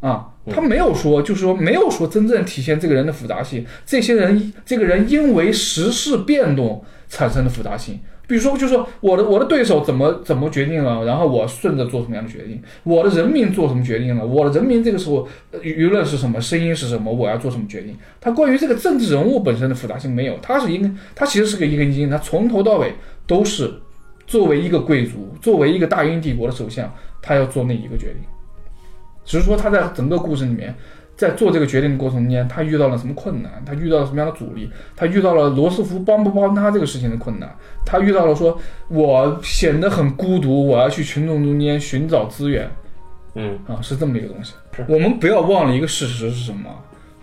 [0.00, 3.66] 啊，他没有说，就是说没有说真正体现这个人的复杂性。
[3.84, 15.28] 这些人，这个人因为时事变动产生的复杂性，比如说，就是说我的我的对手怎么怎么决定了，然后我顺着做什么样的决定，我的人民做什么决定了，我的人民这个时候
[15.62, 17.96] 舆论是什么，声音是什么，我要做什么决定。
[18.20, 22.94] 他关于这个政治人物本身的复杂性没有，他是一个，他其实是个一根筋，他从头到尾
[23.26, 23.72] 都是
[24.26, 28.16] 作为一个贵族，作为一个大英帝国的首相，他要做那一个决定。
[29.26, 30.74] 只是说他在整个故事里面，
[31.16, 37.48] 在做这个决定的过程中间，他遇到了什么困难，他遇到了什么样的阻力，他遇到了罗斯福帮不帮他这个事情的困难，
[37.84, 42.70] 他遇到了说我显得很孤独，我要去群众中间寻找资源。
[43.34, 43.58] 嗯。
[43.66, 44.54] 啊，是这么一个东西。
[44.88, 46.68] 我们不要忘了一个事实是什么？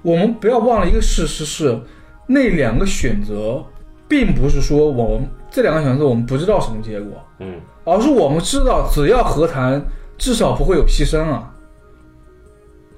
[0.02, 1.80] 我们不要忘了一个事实是，
[2.28, 3.64] 那两个选择，
[4.08, 7.56] 并不是说我们这两个选择我们不知道什么结果，嗯。
[7.84, 9.84] 而是我们知道只要和谈，
[10.18, 11.54] 至少不会有牺牲啊，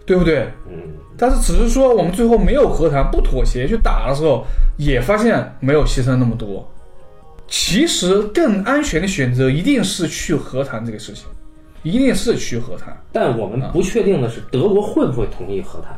[0.06, 0.48] 对不对？
[0.70, 0.76] 嗯
[1.16, 4.44] 但是只是说我们最后没有和谈，不妥协去打的时候，
[4.78, 6.68] 也发现没有牺牲那么多。
[7.48, 11.28] 其实更安全的选择一定是去和谈这个事情，
[11.84, 12.98] 一定是去和谈。
[13.12, 15.96] 但我们不确定的是，德国会不会同意和谈，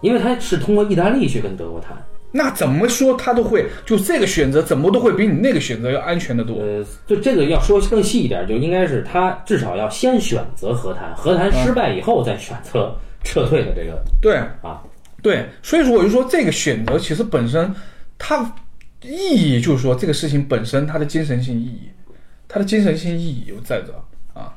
[0.00, 1.96] 因为他是通过意大利去跟德国谈。
[2.32, 6.56] 那怎么说他都会，就这个选择怎么都会比你那个选择要安全的多。
[6.56, 12.92] 呃，就这个要说更细一点，就应该是他至少要先选择和谈，和谈失败以后再选择
[13.24, 14.82] 撤退的这个对啊。
[15.22, 17.74] 对，所以说我就说这个选择其实本身
[18.18, 18.54] 它
[19.02, 21.90] 意义就是说这个事情本身它的精神性意义，
[22.48, 23.92] 它的精神性意义又在这
[24.32, 24.56] 啊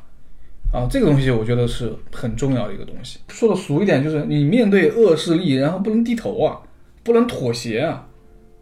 [0.72, 3.20] 啊，这个东西我觉得是很重要的一个东西。
[3.28, 6.58] 说的俗一点，就是你面对恶势力，然后不能低头啊，
[7.04, 8.08] 不能妥协啊，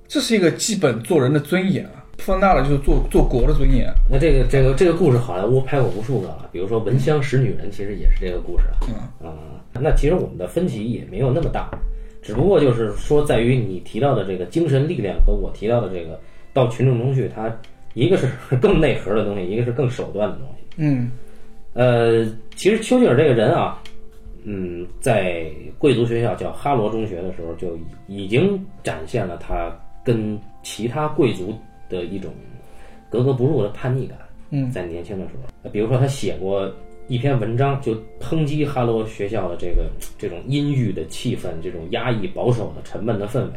[0.08, 2.01] 这是一个基本做人的尊严啊。
[2.22, 3.96] 放大了就是做做国的尊严啊。
[4.10, 8.78] 那这个这个这个故事，好莱坞拍过无数个了，比如说《闻香识女人》，其实也是这个故事啊。
[9.22, 9.34] 嗯啊、
[9.74, 11.70] 那其实我们的分歧也没有那么大，
[12.22, 16.20] 只不过就是说在于你提到的这个精神力量和我提到的这个
[16.54, 17.52] 到群众中去，它
[17.94, 18.28] 一个是
[18.62, 20.64] 更内核的东西，一个是更手段的东西。
[20.78, 21.12] 嗯
[21.74, 23.82] 呃，其实丘吉尔这个人啊，
[24.44, 25.46] 嗯，在
[25.78, 31.58] 贵族学校叫哈罗中学的时候，就已经展现了他跟其他贵族
[31.92, 32.34] 的一种
[33.10, 34.18] 格格不入的叛逆感。
[34.54, 36.70] 嗯在年轻的时候，呃比如说他写过
[37.08, 43.52] 一篇文章，就抨击哈罗学校的这个这种阴郁的气氛，这种压抑、保守的、沉闷的氛围。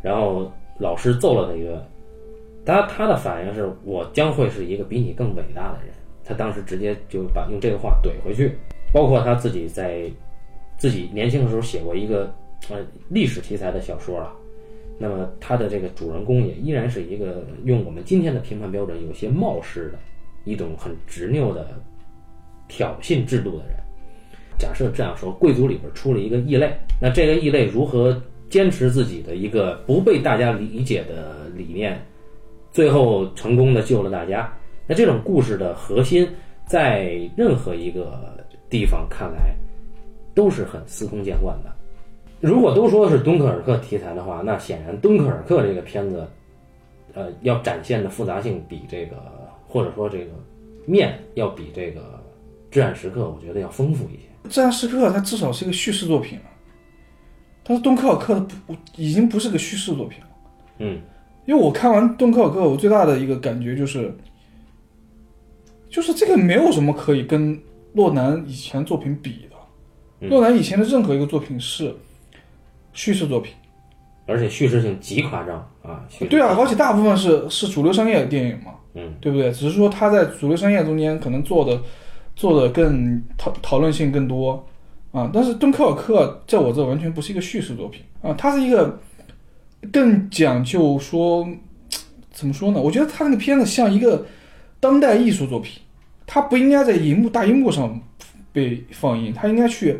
[0.00, 1.82] 然后老师揍了他一顿，
[2.64, 5.94] 他他的反应是我将会是一个比你更伟大的人。
[6.24, 8.56] 他当时直接就把用这个话怼回去，
[8.92, 10.10] 包括他自己在
[10.78, 12.32] 自己年轻的时候写过一个
[12.70, 14.32] 呃历史题材的小说啊。
[14.98, 19.98] 那么他的这个主人公也依然是一个用我们今天的评判标准有些冒失的
[20.44, 21.80] 一种很执拗的
[22.66, 23.76] 挑衅制度的人。
[24.58, 31.96] 假设这样说，贵族里边出了一个异类，那这个异类如何坚持自己的一个不被大家理解的理念，
[32.72, 34.52] 最后成功的救了大家？
[34.88, 36.28] 那这种故事的核心，
[36.66, 38.36] 在任何一个
[38.68, 39.54] 地方看来，
[40.34, 41.72] 都是很司空见惯的。
[42.40, 46.26] 如果都说是敦刻尔克题材的话，那显然敦刻尔克这个片子，
[47.14, 49.16] 呃，要展现的复杂性比这个，
[49.66, 50.30] 或者说这个
[50.86, 52.00] 面要比这个
[52.70, 54.50] 《至暗时刻》，我觉得要丰富一些。
[54.52, 56.44] 《至暗时刻》它至少是一个叙事作品了，
[57.64, 60.26] 但是敦刻尔克的不已经不是个叙事作品了。
[60.78, 61.00] 嗯
[61.44, 64.14] 因为我看完敦刻尔克，我最大的一个感觉就是，
[65.88, 67.58] 就是这个没有什么可以跟
[67.94, 69.56] 洛南以前作品比的。
[70.20, 71.94] 嗯洛南以前的任何一个作品是
[72.98, 73.54] 叙事作品，
[74.26, 76.02] 而且叙事性极夸张啊。
[76.28, 79.52] 对啊，而且大部分是是主流商业的电影嘛，嗯，对不对？
[79.52, 81.80] 只是说他在主流商业中间可能做的
[82.34, 84.66] 做的更讨讨论性更多
[85.12, 88.98] 啊，但是敦刻尔克在我这完全不是一个叙事作品啊，它是一个
[89.92, 91.46] 更讲究说
[92.32, 92.80] 怎么说呢？
[92.80, 94.26] 我觉得他那个片子像一个
[94.80, 95.80] 当代艺术作品，
[96.26, 98.00] 它不应该在荧幕大荧幕上
[98.52, 99.98] 被放映，它应该去，呃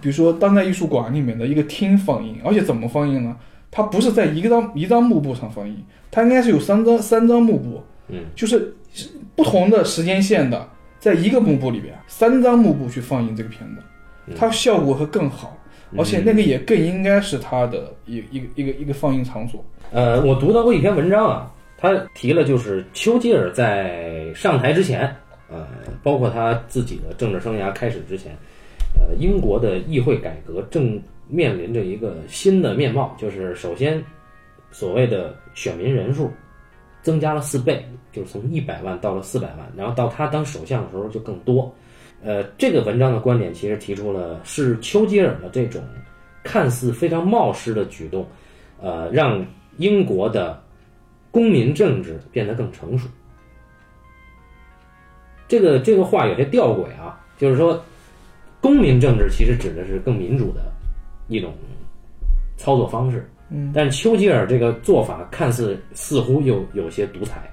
[0.00, 3.36] 比如说当代艺术馆里面的一个厅放映，而且怎么放映呢？
[3.70, 5.76] 它不是在一个张一张幕布上放映，
[6.10, 8.74] 它应该是有三张三张幕布，嗯，就是
[9.34, 10.66] 不同的时间线的，
[10.98, 15.56] 在一个幕布里边，三张幕布去放映这个片子，它效果会更好，
[15.98, 19.62] 而且那个也更应该是它的一一个一个一个放映场所。
[19.92, 25.14] 呃，我读到过一篇文章啊，他提了就是丘吉尔在上台之前，
[25.50, 25.66] 呃，
[26.02, 28.34] 包括他自己的政治生涯开始之前，
[28.98, 34.02] 呃，英国的议会改革正面临着一个新的面貌，就是首先
[34.70, 36.30] 所谓的选民人数
[37.02, 41.72] 增加了四倍，就是从一百万到了四百万，然后到他当首相的时候就更多。
[42.22, 45.82] 呃，这个文章的观点其实提出了是丘吉尔的这种
[46.42, 48.26] 看似非常冒失的举动，
[48.80, 49.44] 呃，让
[49.76, 50.60] 英国的
[51.30, 53.06] 公民政治变得更成熟。
[55.46, 57.80] 这个这个话有些吊诡啊，就是说，
[58.60, 60.72] 公民政治其实指的是更民主的
[61.28, 61.52] 一种
[62.56, 63.28] 操作方式。
[63.48, 67.48] 嗯，但是丘吉尔这个做法看似似乎又有些独裁。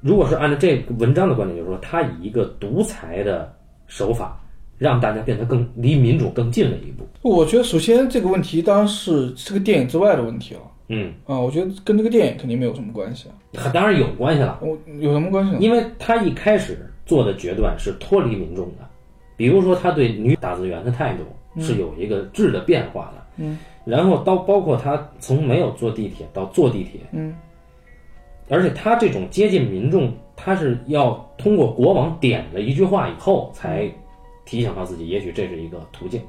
[0.00, 3.52] 如果是按照这个文章的观点，就是说他以一个独裁的
[3.88, 4.40] 手法，
[4.78, 7.04] 让大家变得更离民主更近了一步。
[7.22, 13.34] 我觉得首先这个问题当然是这个电影之外的问题了嗯，啊，我觉得跟这个电影肯定没有什么关系啊。
[13.72, 14.60] 当然有关系了。
[14.62, 15.58] 我有什么关系呢？
[15.60, 18.85] 因为他一开始做的决断是脱离民众的，
[19.36, 27.34] 比如说他对女打字员的态度是有一个质的变化的，嗯，然后到包括他从没有坐地铁到坐地铁，嗯，
[28.48, 33.90] 而且他这种接近民众，他是要通过国王点了一句话以后才
[34.44, 36.20] 提醒到自己，也许这是一个途径。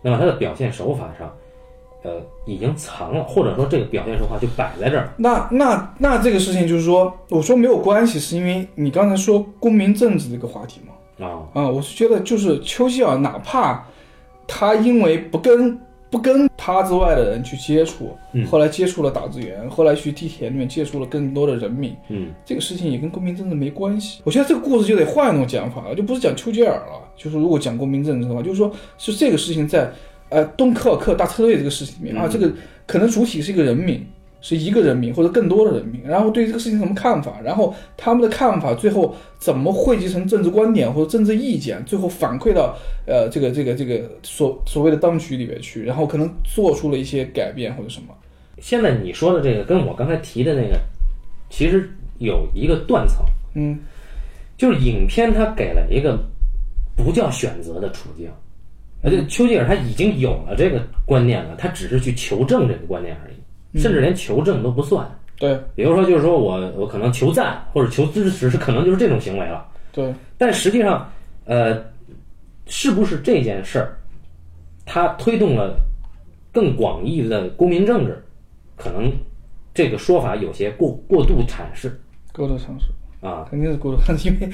[0.00, 1.32] 那么他的表现手法上，
[2.04, 10.92] 呃，已经藏了，或者说这个表现手法就摆在这儿，那那那这个事情就是说，我说没有关系，是因为你刚才说公民政治这个话题嘛。
[11.18, 13.84] 啊，啊，我是觉得就是丘吉尔，哪怕
[14.46, 15.78] 他因为不跟
[16.10, 24.20] 不跟他之外的人去接触，嗯后来接触了打字员，后来去地铁里面接触了更多的人民，嗯这个事情也跟公民政治没关系。
[24.24, 29.90] 我觉得这个故事就得换一种讲法了，就不是讲丘吉尔了，就是如果讲公民政治的话，就是说是这个事情在
[30.30, 32.50] 呃敦刻尔克大撤退这个事情里面、啊，这个
[32.86, 34.06] 可能主体是一个人民。
[34.40, 48.14] 是一个人民或者更多的人民，然后对这个事情什么看法，然后他们的看法最后怎么汇集成政治观点或者政治意见，最后反馈到呃这个这个这个所所谓的当局里面去，然后可能做出了一些改变或者什么。
[48.60, 50.78] 现在你说的这个跟我刚才提的那个，
[51.50, 53.24] 其实有一个断层，
[53.54, 53.78] 嗯。
[54.56, 56.18] 就是影片它给了一个
[56.96, 58.28] 不叫选择的处境，
[59.04, 63.36] 而且丘吉尔他已经有了这个观念了，他只是去求证这个观念而已，
[63.78, 65.08] 甚至连求证都不算。
[65.38, 69.64] 对比如说，就是说我我可能求赞或者求支持，是可能就是这种行为了。
[69.92, 71.08] 对，但实际上，
[71.44, 71.80] 呃，
[72.66, 73.96] 是不是这件事儿，
[74.84, 75.78] 它推动了
[76.52, 78.20] 更广义的公民政治，
[78.76, 79.12] 可能
[79.72, 82.00] 这个说法有些过过度阐释
[82.32, 82.90] 过度阐释
[83.24, 83.46] 啊。
[83.48, 84.48] 肯定是过度， 因为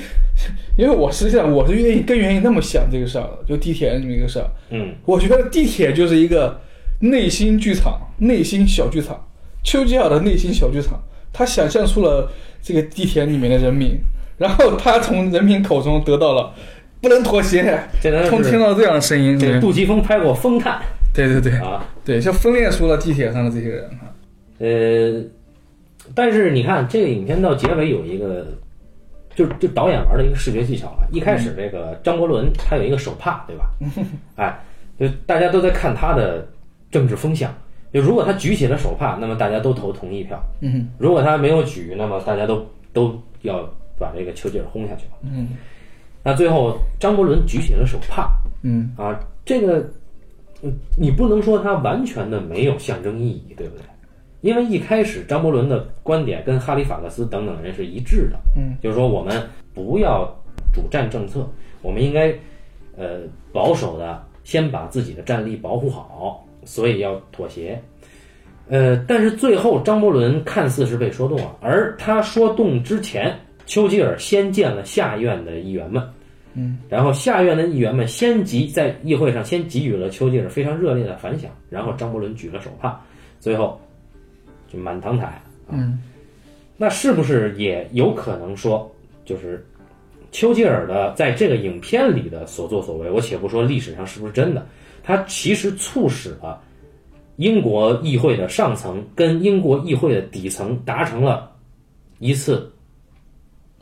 [0.77, 4.47] 因为我实际上我是愿意更愿意那么想这个事儿的，就地铁这么一个事儿。
[4.69, 6.61] 嗯我觉得地铁就是一个
[7.05, 9.23] 内心剧场、内心小剧场，
[9.63, 10.99] 丘吉尔的内心小剧场。
[11.33, 12.31] 他想象出了
[12.63, 13.99] 这个地铁里面的人民，
[14.39, 16.55] 然后他从人民口中得到了
[17.01, 20.81] 不能妥协，这能通听到这样的声音，杜琪峰拍过《风探
[21.13, 24.15] 对对对》啊，对，就分裂出了地铁上的这些人啊。
[24.59, 25.23] 呃，
[26.15, 28.47] 但是你看这个影片到结尾有一个，
[29.35, 31.03] 就就导演玩的一个视觉技巧啊。
[31.13, 33.67] 一开始这个张国伦他有一个手帕，对吧？
[34.37, 34.59] 哎，
[34.99, 36.47] 就大家都在看他的
[36.95, 37.53] 政治风向。
[37.93, 40.89] 就如果他举起了手帕，那么大家都投同意票；嗯。
[40.97, 43.69] 如果他没有举，那么大家都都要
[43.99, 45.17] 把这个丘吉尔轰下去了。
[45.23, 45.49] 嗯。
[46.23, 48.31] 那最后张伯伦举起了手帕。
[48.63, 48.95] 嗯。
[48.97, 49.79] 啊，这个
[50.63, 53.85] 嗯你不能说他完全的没有象征意义，对不对？
[54.41, 59.43] 因为一开始张伯伦的观点跟哈利法克斯等等人是一致的，嗯，就是说我们
[59.73, 60.31] 不要
[60.71, 61.49] 主战政策，
[61.81, 62.31] 我们应该
[62.95, 63.21] 呃
[63.55, 67.81] 保守的先把自己的战力保护好，所以要妥协。
[68.69, 76.03] 呃，但是最后张伯伦看似是被说动了，而他说动之前，丘吉尔先见了下院的议员们，
[76.55, 82.99] 嗯，然后下院的议员们先给在议会上先给予了丘吉尔非常热烈的反响，然后张伯伦举了手帕，
[83.39, 83.79] 最后
[84.67, 85.43] 就满堂彩。
[85.69, 86.01] 嗯，
[86.79, 88.91] 那是不是也有可能说，
[89.27, 89.63] 就是
[90.33, 94.67] 丘吉尔的在这个影片里的所作所为，我且不说历史上是不是真的，
[95.05, 96.61] 他其实促使了
[97.37, 101.53] 英国议会的上层跟英国议会的底层达成了
[102.19, 102.73] 一次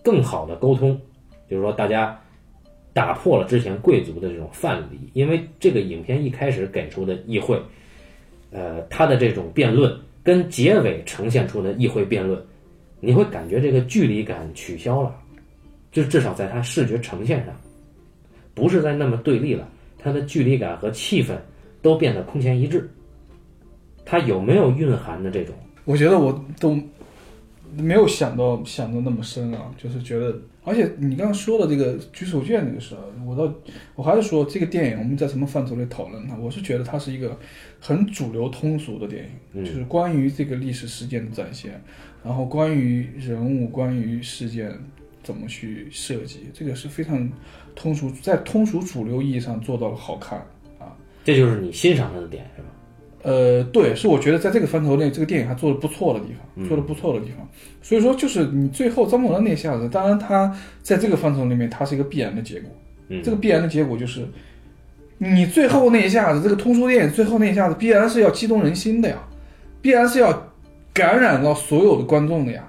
[0.02, 1.00] 更好的沟通，
[1.48, 2.18] 就是说大家
[2.92, 7.62] 打破了之前贵族的这种范例，因为这个影片一开始给出的议会，
[8.50, 12.42] 呃，它的这种辩论跟结尾呈现出的议会辩论，
[13.00, 15.14] 你会感觉这个距离感取消了，
[15.92, 17.54] 就至少在它视觉呈现上，
[18.54, 19.68] 不是在那么对立了，
[20.02, 21.36] 它的距离感和气氛
[21.80, 22.90] 都变得空前一致。
[24.04, 25.54] 它有没有蕴含的这种？
[25.84, 26.76] 我觉得我都
[27.76, 33.54] 没有想到想的那么深啊，就是觉得，而且你刚刚说的这个举手券这个事儿，我倒
[33.94, 36.36] 我还是说这个电影我们在什么范畴里讨论它？
[36.36, 37.38] 我是觉得它是一个
[37.80, 41.80] 很主流通俗的电影，就是关于这个历史事件的展现，
[42.22, 44.70] 然后关于人物、关于事件
[45.22, 47.30] 怎么去设计，这个是非常
[47.74, 50.38] 通俗，在通俗主流意义上做到了好看
[50.78, 50.96] 啊。
[51.24, 52.68] 这就是你欣赏它的点是吧？
[53.22, 57.48] 呃，对，是我觉得在这个范畴内，这个电影还做的不错的地方，做的不错的地方。
[57.80, 60.52] 所以说，就是你最后张国荣那下子，当然他
[60.82, 62.70] 在这个范畴里面，他是一个必然的结果。
[63.08, 64.26] 嗯这个必然的结果就是，
[65.18, 69.22] 你最后那一下子，这个通俗电影最后那一下子，必然是要激动人心的呀，
[69.80, 70.50] 必然是要
[70.92, 72.68] 感染到所有的观众的呀。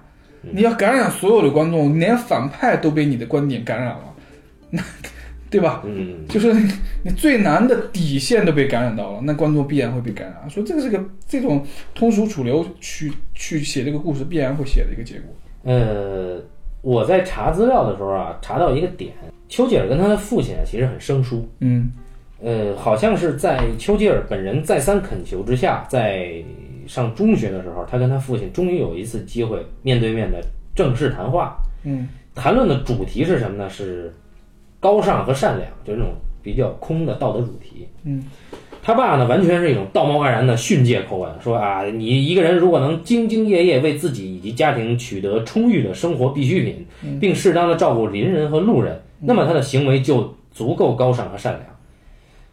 [0.51, 4.13] 你要感染所有的观众，连反派都被你的观点感染了，
[4.69, 4.83] 那
[5.49, 5.83] 对吧？
[5.85, 6.51] 嗯，就是
[7.03, 10.49] 你最难的底线都被感染到了，那观众必然会被感染。
[10.49, 11.63] 说这个是个这种
[11.93, 15.35] 通俗主流去去写这个故事，必然会写的一个结果。
[15.63, 16.41] 呃，
[16.81, 19.13] 我在查资料的时候啊，查到一个点，
[19.47, 21.47] 丘吉尔跟他的父亲啊其实很生疏。
[21.59, 21.91] 嗯
[22.41, 26.33] 呃，好像是在丘吉尔本人再三恳求之下，在
[26.87, 30.41] 上中学的时候，他跟他父亲终于有一次机会面对面的
[30.75, 31.57] 正式谈话。
[31.83, 33.69] 嗯谈论的主题是什么呢？
[33.69, 34.11] 是
[34.79, 37.87] 高尚和善良，就是那种比较空的道德主题。
[38.03, 38.23] 嗯
[38.81, 51.65] 他爸呢，完全是一种道貌岸然的训诫口吻，说啊，你一个人如果能兢兢业业为自己以及家庭取得充裕的生活必需品，并适当的照顾邻人和路人，那么他的行为就足够高尚和善良。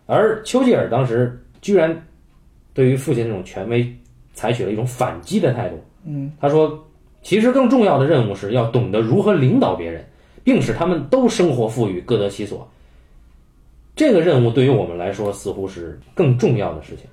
[0.06, 2.00] 而丘吉尔当时居然
[2.72, 3.92] 对于父亲这种权威
[4.40, 5.78] 采取了一种反击的态度。
[6.06, 6.82] 嗯他说，
[7.20, 10.02] 其实更重要的任务是要懂得如何领导别人，
[10.42, 12.66] 并使他们都生活富裕，各得其所。
[13.94, 17.04] 这个任务对于我们来说似乎是更重要的事情。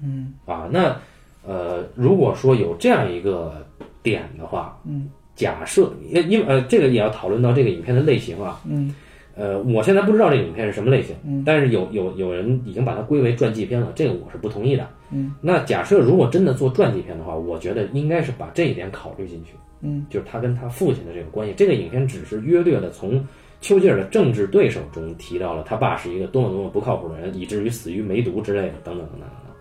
[0.00, 0.96] 嗯啊，那
[1.44, 3.66] 呃，如果说有这样一个
[4.00, 8.94] 点的话，嗯，假设因因为呃，这个也要讨论到这个影片的类型啊，嗯
[9.38, 14.88] 呃，我现在不知道这个影片是什么类型，嗯但是有有有人已经把它归为传记片了，这个我是不同意的。
[15.12, 21.54] 嗯，那假设如果真的做传记片的话，我觉得应该是把这一点考虑进去，嗯，就是他跟他父亲的这个关系。
[21.56, 23.24] 这个影片只是约略的从
[23.60, 29.54] 丘吉尔的政治对手中提到了他爸是一个多么多么不靠谱的人，以至于死于梅毒之类的，等等等等等等。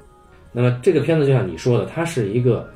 [0.52, 2.68] 那么这个片子就像你说的，它是一个，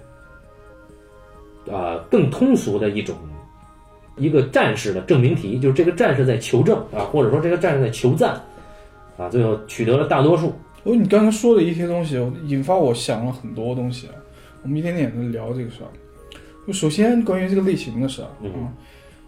[1.66, 3.16] 呃，更通俗的一种
[4.22, 8.40] 一个战士的证明题，就是这个战士在求证啊，或者说这个战士在求赞
[9.18, 10.54] 啊，最后取得了大多数。
[10.84, 12.16] 哦，你刚才说的一些东西，
[12.48, 14.14] 引发我想了很多东西啊。
[14.64, 15.90] 我们一点点的聊这个事儿。
[16.68, 18.72] 就首先关于这个类型的事儿啊，嗯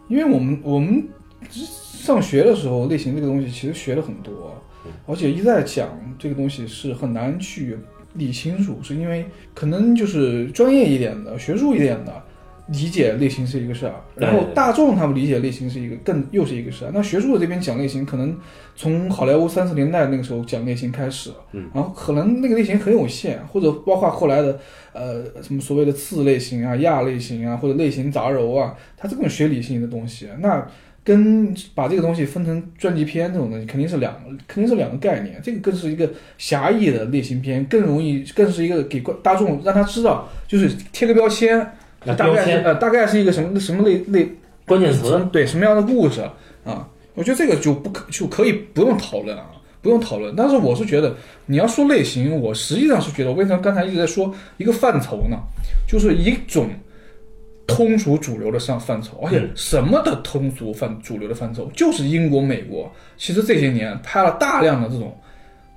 [0.08, 1.04] 因为我们我们
[1.50, 4.56] 上学的时候，类型这个东西其实学了很多，
[5.08, 5.90] 而且一再讲
[6.20, 7.78] 这个东西是很难去
[8.14, 12.22] 理清楚，是因为可能就是专业一点的、学术一点的
[12.68, 16.92] 理解类型是一个事儿，然后大众他们理解类型是一个更又是一个事儿。
[16.94, 18.38] 那学术的这边讲类型，可能
[18.76, 24.58] 从好莱坞三十年代那个时候讲类型开始，嗯，然后可能那个类型很有限，或者包括后来的
[24.94, 30.66] 呃什么所谓的次类型啊、亚类型啊，或者类型杂糅啊，它这种学理性的东西，那
[31.06, 34.16] 跟把这个东西分成传记片这种东西，肯定是两
[34.48, 35.38] 肯定是两个概念。
[35.44, 41.60] 这个更是一个狭义的类型片，更容易更是一个给观大众让他知道，就是贴个标签，
[42.06, 44.30] 大概呃大概是一个什么什么类类
[44.66, 46.22] 关键词，对什么样的故事
[46.64, 46.88] 啊？
[47.16, 49.46] 我觉得这个就不可就可以不用讨论啊，
[49.82, 50.36] 不用讨论。
[50.36, 55.38] 但是我是觉得你要说类型，我实际上是觉得，我为什么刚才一直在说一个范畴呢？
[55.88, 56.68] 就是一种
[57.68, 65.16] 通俗主流的上范畴，而且嗯什么的通俗范主流的范畴，就是英国、美国，其实这些年拍了大量的这种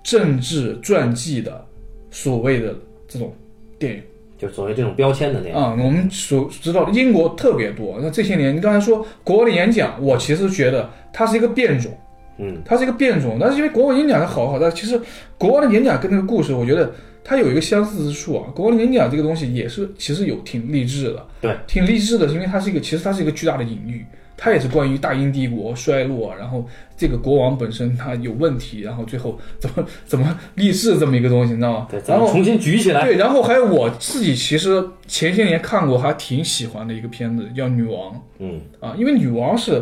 [0.02, 1.64] 政治传记的
[2.10, 2.74] 所谓的
[3.06, 3.34] 这种
[3.78, 4.02] 电影，
[4.38, 5.58] 就所谓这种标签的那样。
[5.58, 7.98] 啊，我们所知道的英国特别多。
[8.00, 11.90] 那这些年，你刚才说国外的演讲，我其实觉得它是一个变种，
[12.38, 13.38] 嗯，它是一个变种。
[13.40, 15.00] 但是因为国王演讲它好好，但其实
[15.38, 16.92] 国王的演讲跟那个故事，我觉得
[17.24, 18.50] 它有一个相似之处啊。
[18.54, 24.04] 国王的演讲这个东西也是其实有挺励志的，对，挺励志的，是因为它是一个其实它是一个巨大的隐喻。
[24.36, 31.88] 它也是关于大英帝国衰落，然后这个国王本身他有问题，然后最后怎么怎么励志这么一个东西，你知道吗？
[31.90, 33.04] 对，然后重新举起来？
[33.04, 39.72] 对，然后还有我自己其实前些年看过还挺喜欢的一个片子，叫《女王》嗯，啊，因为《女王是》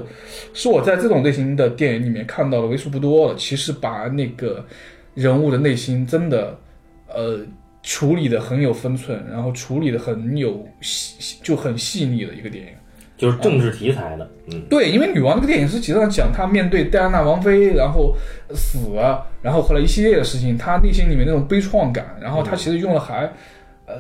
[0.53, 4.65] 是我在这种类型的电影里面看到的为数不多的，其实把那个
[5.15, 6.57] 人物的内心真的
[7.09, 7.41] 呃
[7.83, 12.71] 处理的很有分寸，然后处理的很有细就很细腻的一个电影。
[13.17, 18.17] 就是政治题材的，嗯，对，因为《女王》这个电影是实际上讲她面对戴安娜王妃，然后
[18.51, 23.33] 死了，然后后来一系列的事情，她内心里面那种悲怆感，然后她其实用了还
[23.87, 23.95] 呃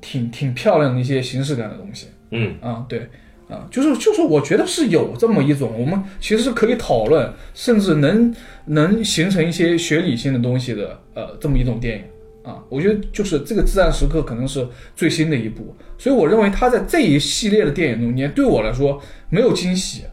[0.00, 3.08] 挺挺漂亮的一些形式感的东西嗯，啊，对
[3.48, 8.34] 啊，就是就是我觉得是有这么一种，我们其实是可以讨论，甚至能
[8.66, 12.04] 能形成一些学理性的东西的呃这么一种电影。
[12.46, 20.04] 啊，我觉得就是这个《至暗时刻》可能是最新的一部，所以我认为他在这一系列的电影中间，对我来说没有惊喜，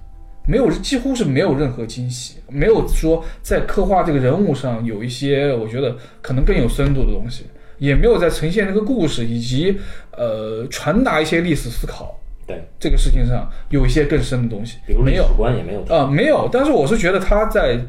[0.47, 7.45] 没有几乎是没有任何惊喜，没有说在刻画这个人物上有一些我觉得可能更有深度的东西，
[7.77, 9.77] 也没有在呈现这个故事以及
[10.17, 17.79] 呃传达一些历史思考对，这个事情上有一些更深的东西，比如历史没有观也没有提，啊、没有，但是我是觉得他在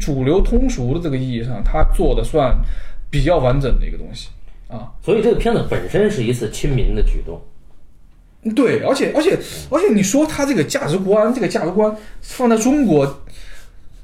[0.00, 2.52] 主流通俗的这个意义上，他做的算
[3.18, 4.28] 比较完整的一个东西
[4.68, 4.92] 啊。
[5.02, 7.40] 所以这个片子本身是一次亲民的举动。
[8.54, 9.36] 对，而且而且
[9.70, 13.22] 而且，你说他这个价值观，这个价值观放在中国，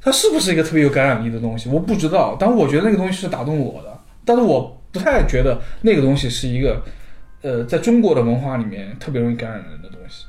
[0.01, 1.69] 它是不是一个特别有感染力的东西？
[1.69, 6.83] 我不知道，但我觉得那个东西是打动我的，但是我不太觉得那个东西是一个
[7.43, 10.25] 呃，在中国的文化里面特别容易感染人的东西。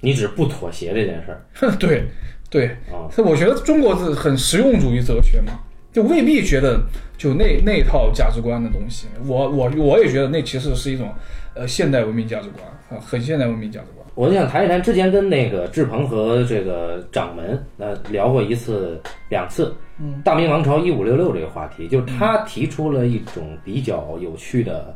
[0.00, 2.04] 你只不妥协这件事儿 对
[2.50, 5.58] 对，啊，所以我觉得中国是很实用主义哲学嘛，
[5.92, 6.80] 就未必觉得
[7.18, 11.12] 就那那套价值观的东西，我我我也觉得那其实是一种
[11.54, 14.06] 呃现代文明价值观啊，很现代文明价值观。
[14.14, 24.94] 我就想谈一谈之前跟那个志鹏和这个掌门呃聊过一次两次，嗯，大明王朝一五六六这个话题，就是他提出了一种比较有趣的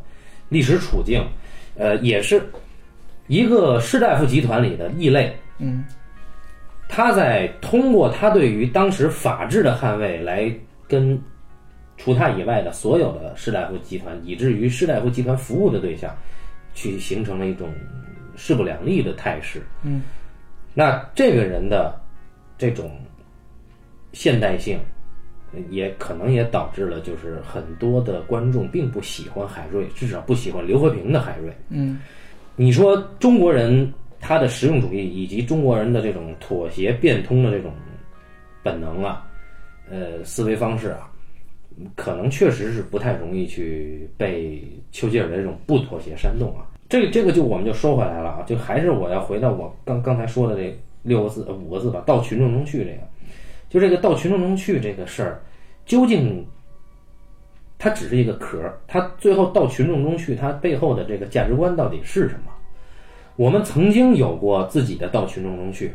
[0.48, 1.22] 历史处境，
[1.76, 2.42] 呃，也是
[3.26, 5.84] 一个士大夫集团里的异类，嗯。
[6.88, 10.48] 他在通过他对于当时法治的捍卫来
[10.88, 11.20] 跟
[11.96, 16.14] 除他以外的所有的士大夫集团，以至于士大夫集团服务的对象，
[16.74, 17.72] 去形成了一种
[18.36, 19.62] 势不两立的态势。
[19.82, 20.02] 嗯，
[20.74, 21.98] 那这个人的
[22.58, 22.90] 这种
[24.12, 24.78] 现代性，
[25.70, 31.50] 也可能也导致了，就是很多的观众并不喜欢海瑞，至少不喜欢刘和平的海瑞。
[31.70, 31.98] 嗯
[32.58, 37.70] 你说中国人他的实用主义以及中国人的这种妥协变通的这种
[38.62, 39.25] 本能啊，
[39.90, 41.10] 呃，思维方式啊，
[41.94, 44.62] 可能确实是不太容易去被
[44.92, 46.66] 丘吉尔的这种不妥协煽动啊。
[46.88, 52.98] 这个这个就我们就说回来了啊，就还是我要回到我刚刚才说的这六个字五个字吧，到群众中去这个，
[53.68, 55.42] 就这个到群众中去这个事儿，
[55.84, 56.46] 究竟
[57.78, 62.52] 它只是一个壳儿，它最后到群众中去，它背后的这个价值观到底是什么？
[63.36, 65.92] 我们曾经有过自己的到群众中去，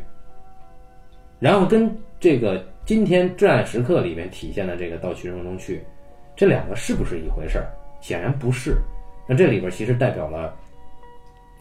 [1.40, 1.90] 然后跟
[2.20, 5.82] 这个今天《至暗时刻》里面体现的这个到群众中去，
[6.36, 7.68] 这两个是不是一回事儿？
[8.02, 8.78] 显然不是。
[9.28, 10.54] 那这里边其实代表了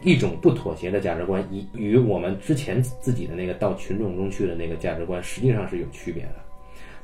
[0.01, 6.35] 一种不妥协的价值观，与与我们之前自己的那个到群众中去的那个价值观实际上是有区别的。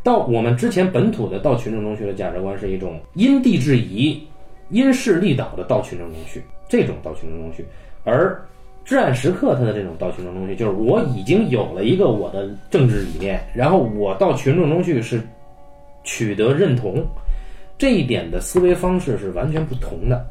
[0.03, 4.28] 到我们之前本土的到群众中去的价值观是一种因地制宜、
[4.70, 7.63] 因势利导的到群众中去，这种到群众中去，
[8.03, 8.43] 而
[8.88, 15.21] 至暗时刻他的这种到群众中去，就是我已经有了一个我的政治理念，然后我到群众中去是
[16.05, 17.05] 取得认同，
[17.77, 20.25] 这一点的思维方式是完全不同的。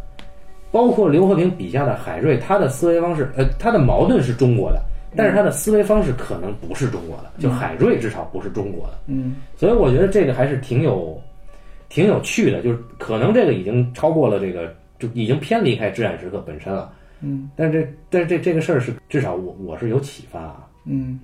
[0.73, 4.83] 包括刘和平笔下的海瑞，他的思维方式，呃，他的矛盾是中国的，
[5.15, 8.95] 但是他的思维方式可能不是中国的，就海瑞至少不是中国的。
[9.09, 11.21] 嗯所以我觉得这个还是挺有
[11.91, 16.91] 挺有趣的，就是可能这个已经超过了这个，就已经偏离开至暗时刻本身了。
[17.21, 20.71] 嗯但是这但是这这个事儿是至少我我是有启发啊。
[20.85, 21.19] 嗯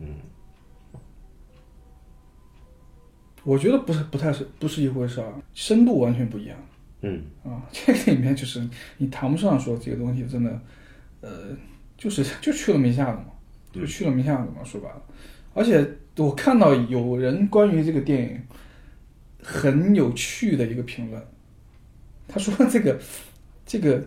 [3.45, 6.57] 我觉得不是不太是不是一回事儿，深度完全不一样
[7.01, 7.63] 嗯啊。
[7.73, 8.69] 这个里面就是
[8.99, 10.61] 你谈不上说这个东西真的，
[11.21, 11.57] 呃，
[11.97, 13.27] 就是就去了没下的嘛，
[13.73, 15.03] 就去了没下的嘛，说白了。
[15.55, 15.85] 而且
[16.17, 18.41] 我看到有人关于这个电影
[19.43, 21.21] 很有趣的一个评论，
[22.29, 22.97] 他说这个
[23.67, 24.07] 这个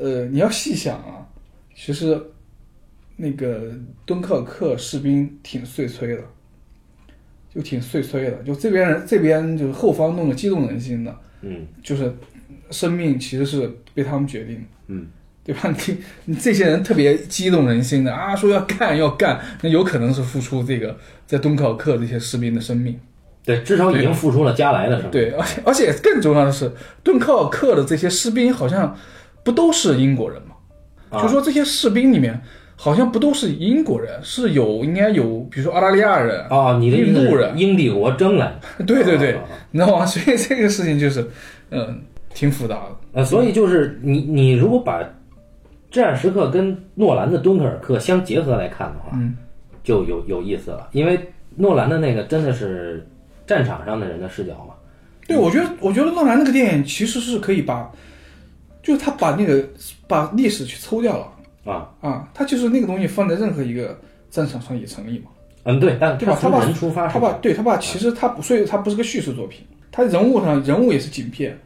[0.00, 1.26] 呃，你要细想啊，
[1.76, 2.20] 其实
[3.16, 3.70] 那个
[4.06, 6.22] 敦刻尔克士兵挺碎催的，
[7.54, 12.12] 就挺碎催的，就这边人这边就是后方弄得激动人心的，嗯就是
[12.70, 14.62] 生命其实是被他们决定的。
[14.88, 15.06] 嗯，
[15.44, 15.74] 对吧？
[15.86, 20.96] 你你这些人特别激动人心的啊，说要干要干，那有可能是付出这个
[21.26, 22.98] 在敦刻尔克这些士兵的生命。
[23.42, 25.10] 对，至少已经付出了加来的生命。
[25.10, 26.70] 对，而且而且更重要的是，
[27.02, 28.94] 敦刻尔克的这些士兵好像
[29.42, 30.54] 不都是英国人吗？
[31.10, 32.40] 啊就说这些士兵里面
[32.76, 38.58] 好像不都是英国人，是有应该有，比如说澳大利亚人，啊，你的印度人英帝国争来？
[38.86, 40.06] 对对对啊，你知道吗？
[40.06, 41.28] 所以这个事情就是，
[41.70, 42.00] 嗯，
[42.32, 42.96] 挺复杂的。
[43.12, 45.02] 呃，所以就是你你如果把
[45.90, 49.34] 至暗时刻跟诺兰的敦刻尔克相结合来看的话，嗯，
[49.82, 51.18] 就有有意思了，因为
[51.56, 53.04] 诺兰的那个真的是
[53.46, 54.74] 战场上的人的视角嘛。
[55.26, 57.90] 对，我觉得，我觉得诺兰那个电影其实是可以把，
[58.82, 59.62] 就是他把那个
[60.06, 63.98] 把历史去抽掉了啊，啊，他就是那个东西放在任何一个
[64.30, 65.30] 战场上也成立嘛，
[65.64, 66.38] 嗯，对，但对吧？
[66.40, 69.60] 他把从人出发他把对他把其实他不，所以他不是个叙事作品，
[69.92, 71.56] 他人物上人物也是景片，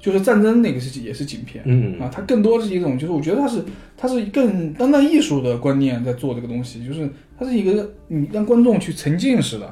[0.00, 1.62] 就是战争那个是也是景片。
[1.66, 3.64] 嗯啊，它更多是一种，就是我觉得他是
[3.96, 7.08] 他是更当代艺术的观念在做这个东西，就是
[7.38, 9.66] 它是一个你让观众去沉浸式的，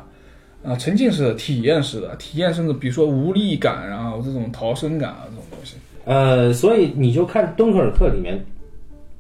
[0.63, 5.75] 啊，沉浸式的体验式的体验，甚至比如说无力感啊，这种逃生感啊这种东西。
[6.05, 8.39] 呃，所以你就看敦刻尔克里面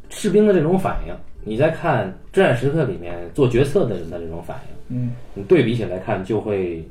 [0.09, 1.14] 士兵的这种反应，
[1.45, 6.85] 你再看至暗时刻里面做决策的人的这种反应，嗯，你对比起来看，就会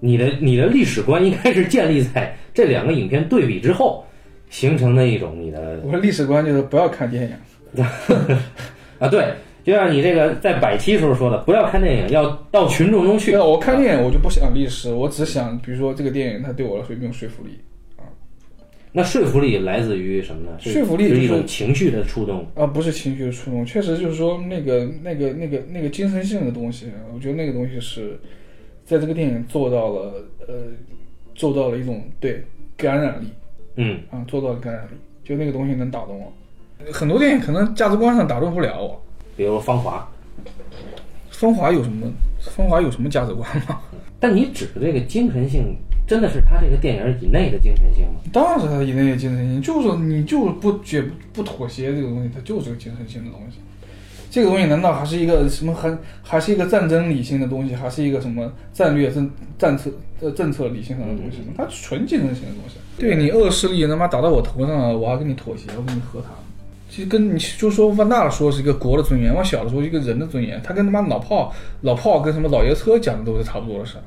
[0.00, 4.04] 你的你的历史观应该是建立在这两个影片对比之后
[4.50, 7.84] 形成的一种你的我的历史观就是不要看电影。
[8.98, 9.32] 啊，对，
[9.64, 13.40] 就像你这个在百期时候说的，不要看电影，要到群众中去对，。
[13.40, 17.58] 我看电影我就不想历史，我只想比如说这个电影它对我来说有没有说服力。
[18.94, 20.58] 那说服力来自于什么呢？
[20.60, 22.46] 说服力就是是一种情绪的触动。
[22.54, 28.20] 啊，不是情绪的触动，确实就是说那个、那个、那个、那个精神性的东西，我觉得那个东西是
[28.84, 30.54] 在这个电影做到了，呃，
[31.34, 32.44] 做到了一种对
[32.76, 33.28] 感染力
[33.76, 34.90] 嗯，啊，做到了感染力，
[35.24, 36.30] 就那个东西能打动我。
[36.92, 39.02] 很多电影可能价值观上打动不了我，
[39.36, 40.06] 比如《芳华
[41.30, 42.06] 《芳华》有什么？
[42.50, 43.80] 《芳华》有什么价值观吗？》，
[44.20, 45.76] 但你指的这个精神性，
[46.12, 48.20] 真的是他这个电影以内的精神性吗？
[48.30, 51.02] 当然是他以内的精神性，就是你就是不绝
[51.32, 53.56] 不妥协这个东西，它就是个精神性的东西。
[54.30, 59.90] 这个东西难道还是一个什么还还是一个战争理性的东西，还是一个什么战略政战策
[60.20, 61.54] 呃政策理性上的东西吗？
[61.56, 62.76] 它纯精神性的东西。
[62.98, 66.28] 对你恶势力他妈打到我头上了，我还跟你妥协，我跟你和谈。
[66.90, 71.50] 其实跟你就说万大了说是一个国的尊严，往小的说一个人的尊严，他跟他妈老炮
[71.80, 74.04] 老炮跟什么老爷车讲的都是差不多的事儿。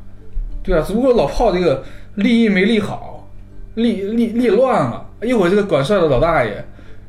[0.66, 1.84] 对啊，只不过老炮这个
[2.16, 3.30] 立意没立好，
[3.76, 6.63] 立立立乱了，一会儿这个管事儿的老大爷，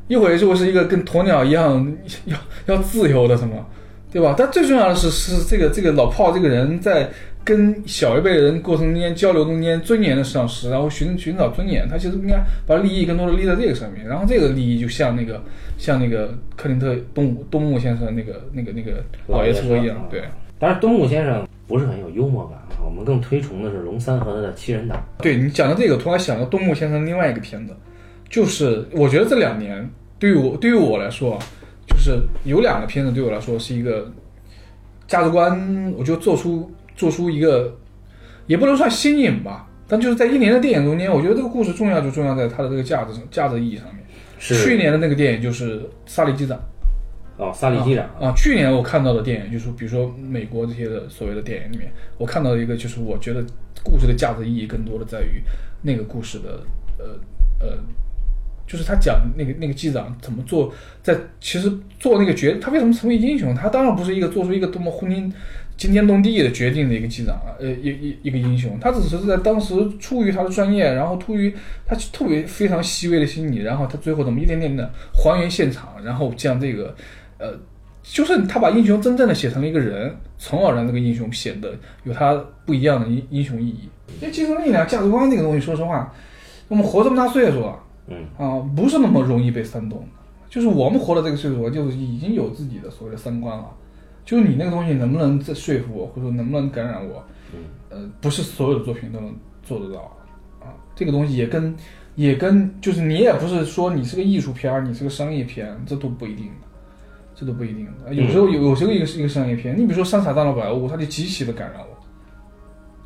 [0.08, 1.96] 一会儿就是一个跟鸵鸟一样
[2.26, 2.36] 要
[2.66, 3.64] 要自由的什么，
[4.12, 4.34] 对吧？
[4.36, 7.08] 但最重要的是是这个这个老炮这个人在
[7.44, 15.40] 跟小一辈人过程中间交流中间尊严的丧失，然后寻寻找尊严，他其实应该把利益更多的立在这个上面，然后这个利益就像那个
[15.78, 20.24] 像那个克林特东东木先生那个那个那个老爷车一样，对。
[20.58, 25.02] 但是，东木先生不是很有幽默感啊，我们更推崇的是龙三和他的七人党。
[25.18, 27.74] 对你讲的这个，突然想到东木先生另外一个片子，
[28.28, 29.88] 就是我觉得这两年
[30.18, 31.38] 对于我对于我来说，
[31.86, 34.12] 就是有两个片子对我来说是一个
[35.06, 37.76] 价值观，我就做出做出一个，
[38.46, 43.96] 也不能算新颖吧，但就是在一年的电影中间，我觉得这个故事重要就重要在它的这个价值价值意义上面。
[44.38, 46.58] 是去年的那个电影就是《萨利机长》
[47.38, 48.06] 哦，萨利机长。
[48.20, 53.44] 啊，去年我看到的电影就是，比如说美国这些的所谓的电影里面，我看到的一个就是，我觉得
[53.84, 55.42] 故事的价值意义更多的在于
[55.82, 56.62] 那个故事的
[56.98, 57.04] 呃
[57.60, 57.78] 呃，
[58.66, 60.72] 就是他讲那个那个机长怎么做，
[61.02, 61.70] 在其实
[62.00, 63.54] 做那个决，他为什么成为英雄？
[63.54, 65.30] 他当然不是一个做出一个多么轰天
[65.76, 76.96] 惊天动地的决定的一个机长啊，呃，一一一个英雄，他只是在当时出于他的专业，然后出于他特别非常细微的心理，然后他最后怎么一点点的还原现场，然后将这个。
[77.38, 77.58] 呃，
[78.02, 81.74] 就是他把英雄真正的写成了一个人，从而让这个英雄显得
[82.04, 82.34] 有他
[82.64, 83.88] 不一样的英英雄意义。
[84.20, 86.12] 因为精神力量、价值观这个东西，说实话，
[86.68, 90.06] 我们活这么大岁数了，嗯啊，不是那么容易被煽动的。
[90.48, 93.68] 就是我们活到这个岁数，就是已经有自己的所谓的三观了。
[94.24, 97.22] 就是你那个东西能不能这说服我，或者说能不能感染我，
[97.52, 97.58] 嗯
[97.90, 100.00] 呃，不是所有的作品都能做得到
[100.60, 100.74] 啊。
[100.94, 101.74] 这个东西也跟
[102.14, 106.65] 也跟就是你也不是说你是个艺术片儿，你是个商业片，这都不一定的。
[107.38, 111.82] 这都不一定的，有时候有有时候一个是一个商业片，你比如说《三傻大闹宝物》，它就极其的感染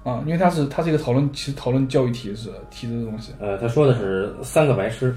[0.04, 5.12] 我，啊，因为它是它是一个讨论其实讨论教育体制体制的东西，呃，他说的是三个白痴，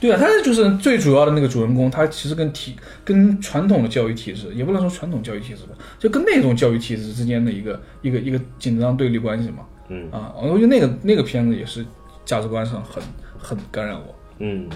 [0.00, 9.64] 对啊，他就是最主要的那个主人公，他其实跟体跟传统的教育体制，也不能说传统教育体制吧，就跟那种教育体制之间的一个一个一个紧张对立关系嘛。
[9.88, 10.10] 嗯。
[10.10, 11.82] 啊，我觉得那个那个片子也是
[12.26, 13.02] 价值观上很
[13.38, 14.14] 很感染我。
[14.38, 14.68] 嗯，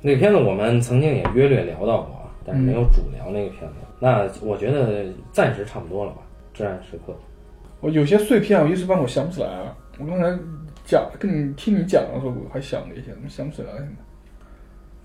[0.00, 3.76] 那个片子我们曾经也约略聊到过啊，但是没有主聊那个片子。
[3.98, 6.18] 那我觉得暂时差不多了吧，
[6.56, 7.12] 《至暗时刻》。
[7.80, 9.76] 我有些碎片，我一时半会儿想不起来了。
[9.98, 10.38] 我刚才
[10.84, 13.78] 讲跟你听你讲的时候，我还想了一下，怎么想不起来了？
[13.78, 13.92] 现在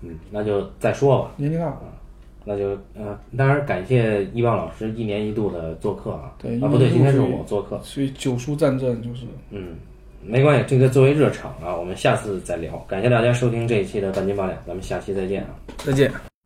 [0.02, 1.32] 嗯，那就再说吧。
[1.36, 1.82] 年纪大了，
[2.44, 6.32] 那就呃，当然感谢一棒老师一年一度的做客啊。
[6.38, 7.80] 对啊，不对，今天是是我做客。
[7.82, 9.76] 所以九叔战阵就是嗯，
[10.22, 12.76] 没关系，这个作为热场啊，我们下次再聊。
[12.88, 15.50] 感谢大家收听这一期的半斤八两，咱们下期再见啊。
[15.78, 16.37] 再见。